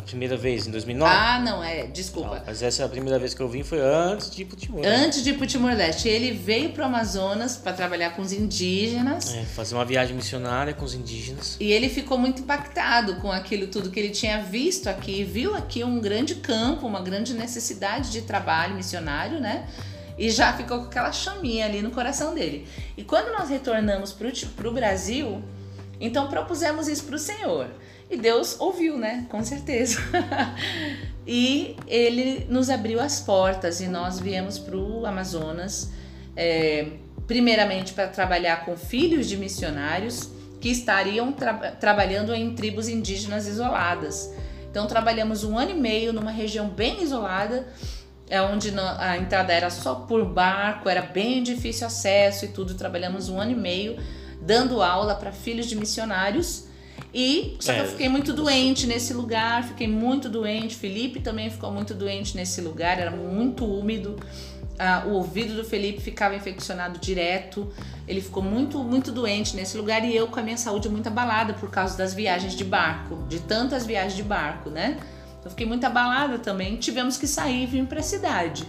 [0.00, 1.12] A primeira vez, em 2009?
[1.14, 2.36] Ah, não, é, desculpa.
[2.36, 4.56] Não, mas essa é a primeira vez que eu vim, foi antes de ir pro
[4.56, 4.80] Timor.
[4.80, 4.88] né?
[4.96, 9.42] Antes de ir pro Timor-Leste, ele veio pro Amazonas para trabalhar com os indígenas É,
[9.44, 11.56] fazer uma viagem missionária com os indígenas.
[11.60, 15.84] e ele ficou muito impactado com aquilo tudo que ele tinha visto aqui, viu aqui
[15.84, 19.68] um grande campo, uma grande necessidade de trabalho missionário, né?
[20.18, 22.66] E já ficou com aquela chaminha ali no coração dele.
[22.96, 25.42] E quando nós retornamos pro, pro Brasil,
[26.00, 27.68] então propusemos isso pro Senhor.
[28.10, 29.26] E Deus ouviu, né?
[29.28, 30.00] Com certeza.
[31.26, 35.90] e ele nos abriu as portas e nós viemos pro Amazonas,
[36.36, 36.88] é,
[37.26, 40.28] primeiramente para trabalhar com filhos de missionários
[40.60, 44.34] que estariam tra- trabalhando em tribos indígenas isoladas.
[44.70, 47.68] Então trabalhamos um ano e meio numa região bem isolada,
[48.28, 52.74] é onde a entrada era só por barco, era bem difícil acesso e tudo.
[52.74, 53.96] Trabalhamos um ano e meio
[54.40, 56.69] dando aula para filhos de missionários.
[57.12, 60.76] E só que É, eu fiquei muito doente nesse lugar, fiquei muito doente.
[60.76, 64.16] Felipe também ficou muito doente nesse lugar, era muito úmido.
[64.78, 67.70] Ah, o ouvido do Felipe ficava infeccionado direto.
[68.08, 71.52] Ele ficou muito, muito doente nesse lugar e eu com a minha saúde muito abalada
[71.52, 74.98] por causa das viagens de barco, de tantas viagens de barco, né?
[75.44, 76.76] Eu fiquei muito abalada também.
[76.76, 78.66] Tivemos que sair e vir para a cidade.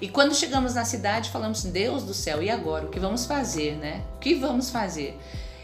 [0.00, 2.86] E quando chegamos na cidade, falamos assim, Deus do céu, e agora?
[2.86, 4.02] O que vamos fazer, né?
[4.16, 5.18] O que vamos fazer?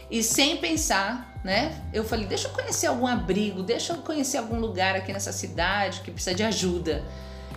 [0.09, 1.81] E sem pensar, né?
[1.91, 6.01] Eu falei, deixa eu conhecer algum abrigo, deixa eu conhecer algum lugar aqui nessa cidade
[6.01, 7.03] que precisa de ajuda.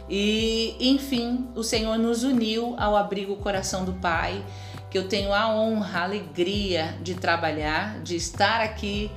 [0.08, 4.44] E, enfim, o Senhor nos uniu ao abrigo Coração do Pai,
[4.90, 9.10] que eu tenho a honra, a alegria de trabalhar, de estar aqui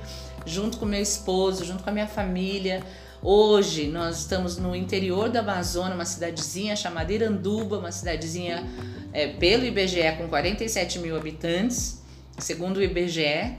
[0.44, 2.82] junto com meu esposo, junto com a minha família.
[3.22, 8.64] Hoje nós estamos no interior da Amazônia, uma cidadezinha chamada Iranduba, uma cidadezinha
[9.12, 12.02] é, pelo IBGE com 47 mil habitantes,
[12.38, 13.56] segundo o IBGE.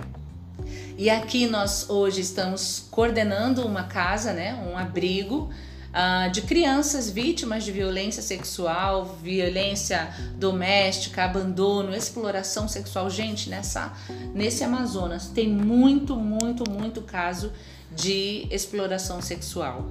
[0.97, 5.49] E aqui nós hoje estamos coordenando uma casa, né, um abrigo
[5.93, 13.09] ah, de crianças vítimas de violência sexual, violência doméstica, abandono, exploração sexual.
[13.09, 13.93] Gente, nessa,
[14.33, 17.51] nesse Amazonas tem muito, muito, muito caso
[17.93, 19.89] de exploração sexual.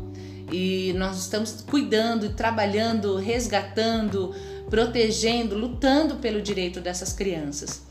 [0.53, 4.34] E nós estamos cuidando, trabalhando, resgatando,
[4.68, 7.82] protegendo, lutando pelo direito dessas crianças.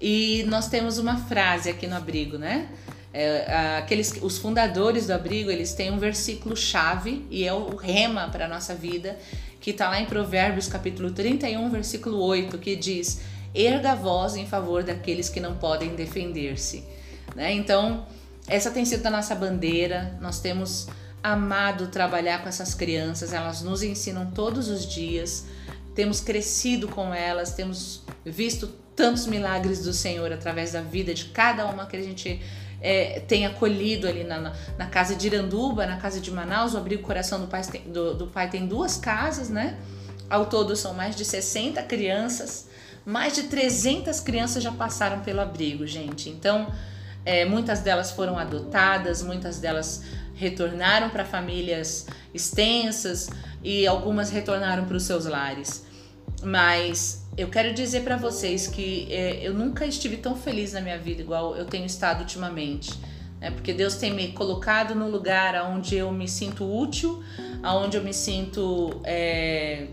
[0.00, 2.68] E nós temos uma frase aqui no abrigo, né?
[3.12, 8.28] É, aqueles, os fundadores do abrigo, eles têm um versículo chave e é o rema
[8.28, 9.18] para a nossa vida,
[9.60, 13.20] que está lá em Provérbios capítulo 31, versículo 8, que diz:
[13.54, 16.84] erga a voz em favor daqueles que não podem defender-se.
[17.34, 17.52] Né?
[17.52, 18.06] Então,
[18.46, 20.16] essa tem sido a nossa bandeira.
[20.20, 20.88] Nós temos
[21.22, 25.44] amado trabalhar com essas crianças, elas nos ensinam todos os dias,
[25.94, 31.64] temos crescido com elas, temos visto tantos milagres do Senhor através da vida de cada
[31.64, 32.38] uma que a gente
[32.82, 37.02] é, tem acolhido ali na, na, casa de Iranduba, na casa de Manaus, o Abrigo
[37.02, 39.78] Coração do Pai, tem, do, do Pai tem duas casas, né?
[40.28, 42.68] Ao todo são mais de 60 crianças,
[43.06, 46.28] mais de 300 crianças já passaram pelo abrigo, gente.
[46.28, 46.70] Então,
[47.24, 50.02] é, muitas delas foram adotadas, muitas delas
[50.34, 53.30] retornaram para famílias extensas
[53.64, 55.86] e algumas retornaram para os seus lares.
[56.42, 60.98] Mas eu quero dizer para vocês que é, eu nunca estive tão feliz na minha
[60.98, 62.92] vida igual eu tenho estado ultimamente.
[63.40, 63.50] Né?
[63.50, 67.22] Porque Deus tem me colocado no lugar onde eu me sinto útil,
[67.64, 69.86] onde eu me sinto é,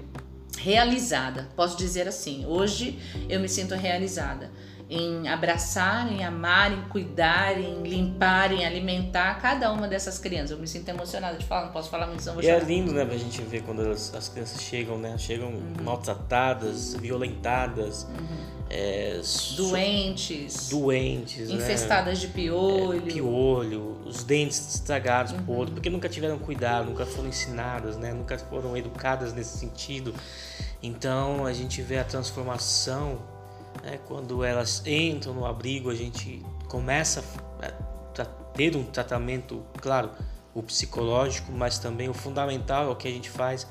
[0.57, 1.47] realizada.
[1.55, 4.51] Posso dizer assim, hoje eu me sinto realizada
[4.89, 10.51] em abraçar, em amar, em cuidar, em limpar, em alimentar cada uma dessas crianças.
[10.51, 12.93] Eu me sinto emocionada de falar, não posso falar muito, senão vou E é lindo,
[12.93, 15.17] né, pra gente ver quando as, as crianças chegam, né?
[15.17, 15.73] Chegam uhum.
[15.83, 18.03] maltratadas, violentadas.
[18.03, 18.57] Uhum.
[18.69, 19.21] É,
[19.55, 21.55] doentes, doentes, né?
[21.55, 22.27] infestadas né?
[22.27, 25.43] de piolho, é, piolho, os dentes estragados uhum.
[25.43, 28.13] por outro, porque nunca tiveram cuidado, nunca foram ensinadas, né?
[28.13, 30.13] Nunca foram educadas nesse sentido.
[30.83, 33.36] Então a gente vê a transformação
[33.83, 33.99] né?
[34.05, 37.23] Quando elas entram no abrigo, a gente começa
[37.61, 38.25] a
[38.57, 40.09] ter um tratamento, claro,
[40.53, 43.67] o psicológico, mas também o fundamental, é o que a gente faz,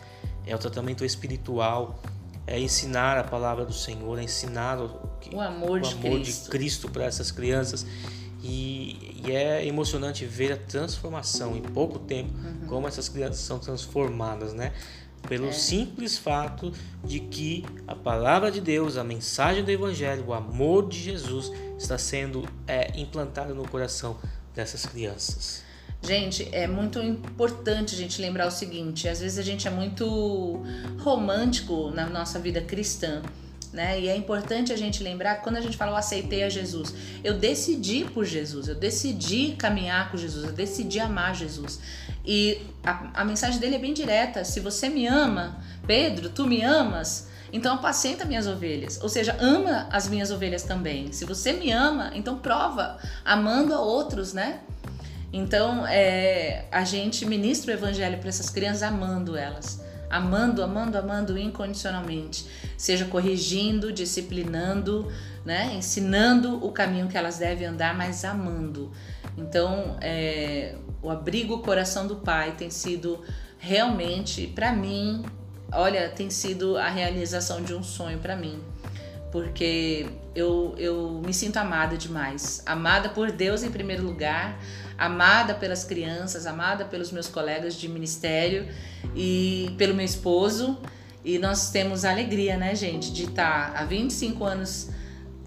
[0.46, 1.98] é o tratamento espiritual,
[2.46, 6.44] é ensinar a palavra do Senhor, é ensinar o, o amor, o de, amor Cristo.
[6.44, 7.84] de Cristo para essas crianças.
[8.42, 12.66] E, e, é emocionante ver a transformação em pouco tempo, uhum.
[12.68, 14.72] como essas crianças são transformadas, né?
[15.28, 15.52] Pelo é.
[15.52, 16.72] simples fato
[17.04, 21.98] de que a palavra de Deus, a mensagem do Evangelho, o amor de Jesus está
[21.98, 24.16] sendo é, implantado no coração
[24.54, 25.64] dessas crianças.
[26.02, 30.62] Gente, é muito importante a gente lembrar o seguinte: às vezes a gente é muito
[30.98, 33.22] romântico na nossa vida cristã.
[33.76, 34.00] Né?
[34.00, 36.94] E é importante a gente lembrar que quando a gente fala eu aceitei a Jesus,
[37.22, 41.78] eu decidi por Jesus, eu decidi caminhar com Jesus, eu decidi amar Jesus.
[42.24, 46.62] E a, a mensagem dele é bem direta: se você me ama, Pedro, tu me
[46.62, 48.98] amas, então apacenta minhas ovelhas.
[49.02, 51.12] Ou seja, ama as minhas ovelhas também.
[51.12, 54.60] Se você me ama, então prova, amando a outros, né?
[55.30, 59.84] Então, é, a gente ministra o evangelho para essas crianças amando elas.
[60.10, 62.46] Amando, amando, amando incondicionalmente.
[62.76, 65.10] Seja corrigindo, disciplinando,
[65.44, 65.74] né?
[65.74, 68.90] ensinando o caminho que elas devem andar, mas amando.
[69.36, 73.22] Então, é, o abrigo coração do pai tem sido
[73.58, 75.24] realmente, para mim,
[75.72, 78.58] olha, tem sido a realização de um sonho para mim.
[79.30, 82.62] Porque eu, eu me sinto amada demais.
[82.66, 84.60] Amada por Deus em primeiro lugar,
[84.96, 88.68] amada pelas crianças, amada pelos meus colegas de ministério
[89.14, 90.78] e pelo meu esposo.
[91.24, 94.90] E nós temos a alegria, né, gente, de estar há 25 anos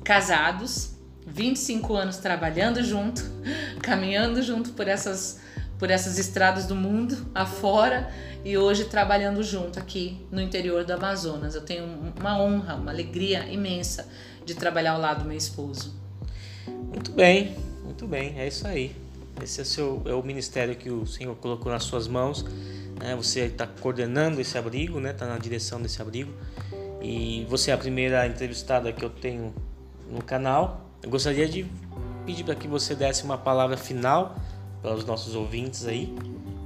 [0.04, 3.24] casados 25 anos trabalhando junto,
[3.82, 5.40] caminhando junto por essas,
[5.78, 8.12] por essas estradas do mundo afora
[8.44, 11.56] e hoje trabalhando junto aqui no interior do Amazonas.
[11.56, 11.86] Eu tenho
[12.20, 14.08] uma honra, uma alegria imensa
[14.54, 15.94] de trabalhar ao lado do meu esposo.
[16.68, 18.96] Muito bem, muito bem, é isso aí.
[19.44, 22.44] Esse é, seu, é o ministério que o Senhor colocou nas suas mãos.
[23.00, 23.16] Né?
[23.16, 25.14] Você está coordenando esse abrigo, está né?
[25.14, 26.34] Tá na direção desse abrigo.
[27.02, 29.54] E você é a primeira entrevistada que eu tenho
[30.10, 30.90] no canal.
[31.02, 31.66] Eu gostaria de
[32.26, 34.36] pedir para que você desse uma palavra final
[34.82, 36.14] para os nossos ouvintes aí.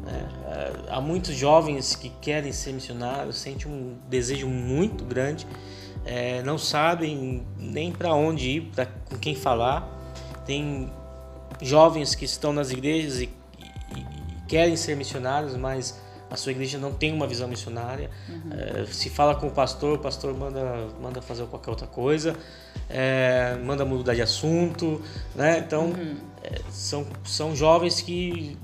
[0.07, 5.45] É, há muitos jovens que querem ser missionários, sentem um desejo muito grande,
[6.05, 9.87] é, não sabem nem para onde ir, pra, com quem falar.
[10.45, 10.91] Tem
[11.61, 13.29] jovens que estão nas igrejas e,
[13.59, 16.01] e, e querem ser missionários, mas
[16.33, 18.09] a sua igreja não tem uma visão missionária.
[18.27, 18.51] Uhum.
[18.81, 22.35] É, se fala com o pastor, o pastor manda, manda fazer qualquer outra coisa,
[22.89, 24.99] é, manda mudar de assunto,
[25.35, 25.59] né?
[25.59, 26.17] Então, uhum.
[26.43, 28.57] é, são, são jovens que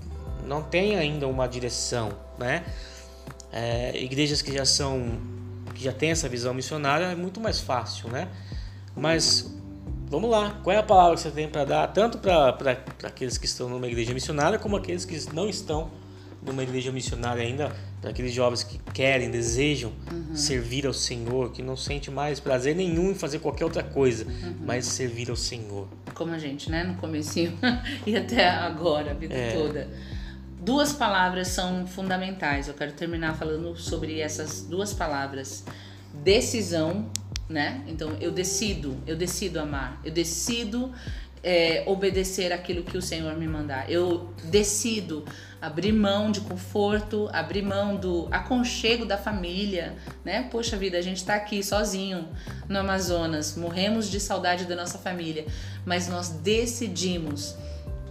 [0.45, 2.09] não têm ainda uma direção,
[2.39, 2.65] né?
[3.51, 5.19] É, igrejas que já são,
[5.79, 8.27] que já têm essa visão missionária é muito mais fácil, né?
[8.93, 9.49] Mas
[10.09, 12.57] vamos lá, qual é a palavra que você tem para dar, tanto para
[13.03, 15.89] aqueles que estão numa igreja missionária, como aqueles que não estão
[16.41, 20.35] numa igreja missionária ainda, para aqueles jovens que querem, desejam uhum.
[20.35, 24.55] servir ao Senhor, que não sente mais prazer nenhum em fazer qualquer outra coisa, uhum.
[24.65, 25.87] mas servir ao Senhor.
[26.13, 27.57] Como a gente, né, no comecinho
[28.05, 29.53] e até agora, a vida é.
[29.53, 29.87] toda.
[30.59, 32.67] Duas palavras são fundamentais.
[32.67, 35.63] Eu quero terminar falando sobre essas duas palavras:
[36.13, 37.09] decisão
[37.49, 37.83] né?
[37.87, 40.93] Então eu decido, eu decido amar, eu decido
[41.41, 43.89] é, obedecer aquilo que o Senhor me mandar.
[43.89, 45.25] Eu decido
[45.59, 50.47] abrir mão de conforto, abrir mão do aconchego da família, né?
[50.51, 52.27] Poxa vida, a gente está aqui sozinho
[52.67, 55.45] no Amazonas, morremos de saudade da nossa família,
[55.85, 57.55] mas nós decidimos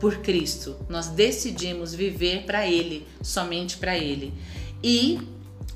[0.01, 4.33] por Cristo, nós decidimos viver para Ele, somente para Ele.
[4.83, 5.21] E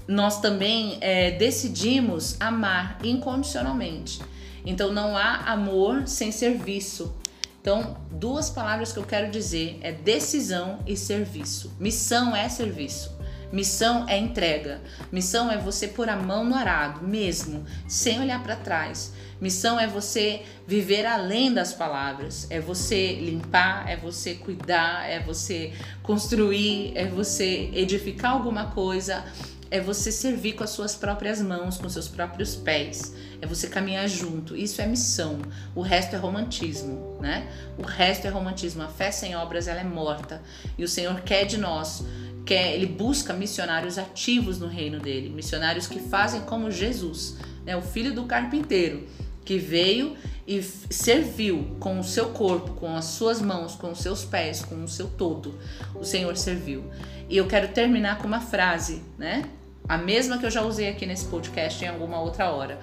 [0.06, 4.20] nós também é, decidimos amar incondicionalmente.
[4.64, 7.14] Então não há amor sem serviço.
[7.60, 11.72] Então, duas palavras que eu quero dizer é decisão e serviço.
[11.78, 13.12] Missão é serviço.
[13.52, 14.80] Missão é entrega.
[15.12, 19.12] Missão é você pôr a mão no arado, mesmo, sem olhar para trás.
[19.38, 22.46] Missão é você viver além das palavras.
[22.48, 25.72] É você limpar, é você cuidar, é você
[26.02, 29.22] construir, é você edificar alguma coisa,
[29.70, 33.14] é você servir com as suas próprias mãos, com seus próprios pés.
[33.40, 34.56] É você caminhar junto.
[34.56, 35.40] Isso é missão.
[35.74, 37.50] O resto é romantismo, né?
[37.76, 38.82] O resto é romantismo.
[38.82, 40.40] A fé sem obras ela é morta.
[40.78, 42.04] E o Senhor quer de nós
[42.44, 47.82] quer, ele busca missionários ativos no reino dele, missionários que fazem como Jesus, né, o
[47.82, 49.06] filho do carpinteiro,
[49.44, 50.16] que veio
[50.46, 54.82] e serviu com o seu corpo, com as suas mãos, com os seus pés, com
[54.82, 55.58] o seu todo.
[55.94, 56.84] O Senhor serviu.
[57.28, 59.44] E eu quero terminar com uma frase, né?
[59.88, 62.78] A mesma que eu já usei aqui nesse podcast em alguma outra hora.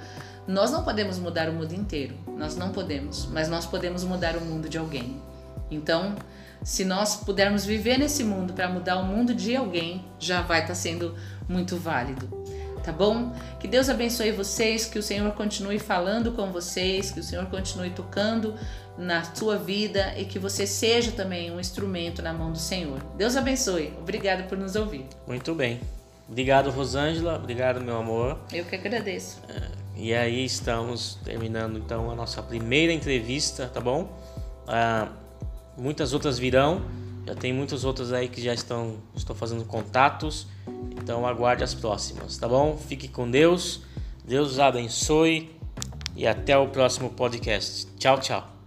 [0.47, 4.41] Nós não podemos mudar o mundo inteiro, nós não podemos, mas nós podemos mudar o
[4.41, 5.21] mundo de alguém.
[5.69, 6.15] Então,
[6.63, 10.69] se nós pudermos viver nesse mundo para mudar o mundo de alguém, já vai estar
[10.69, 11.15] tá sendo
[11.47, 12.27] muito válido.
[12.83, 13.33] Tá bom?
[13.59, 17.89] Que Deus abençoe vocês, que o Senhor continue falando com vocês, que o Senhor continue
[17.89, 18.55] tocando
[18.97, 22.99] na sua vida e que você seja também um instrumento na mão do Senhor.
[23.17, 23.93] Deus abençoe.
[23.99, 25.05] Obrigado por nos ouvir.
[25.27, 25.79] Muito bem.
[26.27, 27.35] Obrigado, Rosângela.
[27.35, 28.39] Obrigado, meu amor.
[28.51, 29.39] Eu que agradeço.
[29.49, 34.17] É, e aí estamos terminando então a nossa primeira entrevista, tá bom?
[34.67, 35.09] Ah,
[35.79, 36.81] muitas outras virão.
[37.25, 40.47] Já tem muitas outras aí que já estão estou fazendo contatos.
[40.91, 42.77] Então aguarde as próximas, tá bom?
[42.77, 43.81] Fique com Deus.
[44.25, 45.55] Deus abençoe
[46.15, 47.87] e até o próximo podcast.
[47.97, 48.58] Tchau, tchau.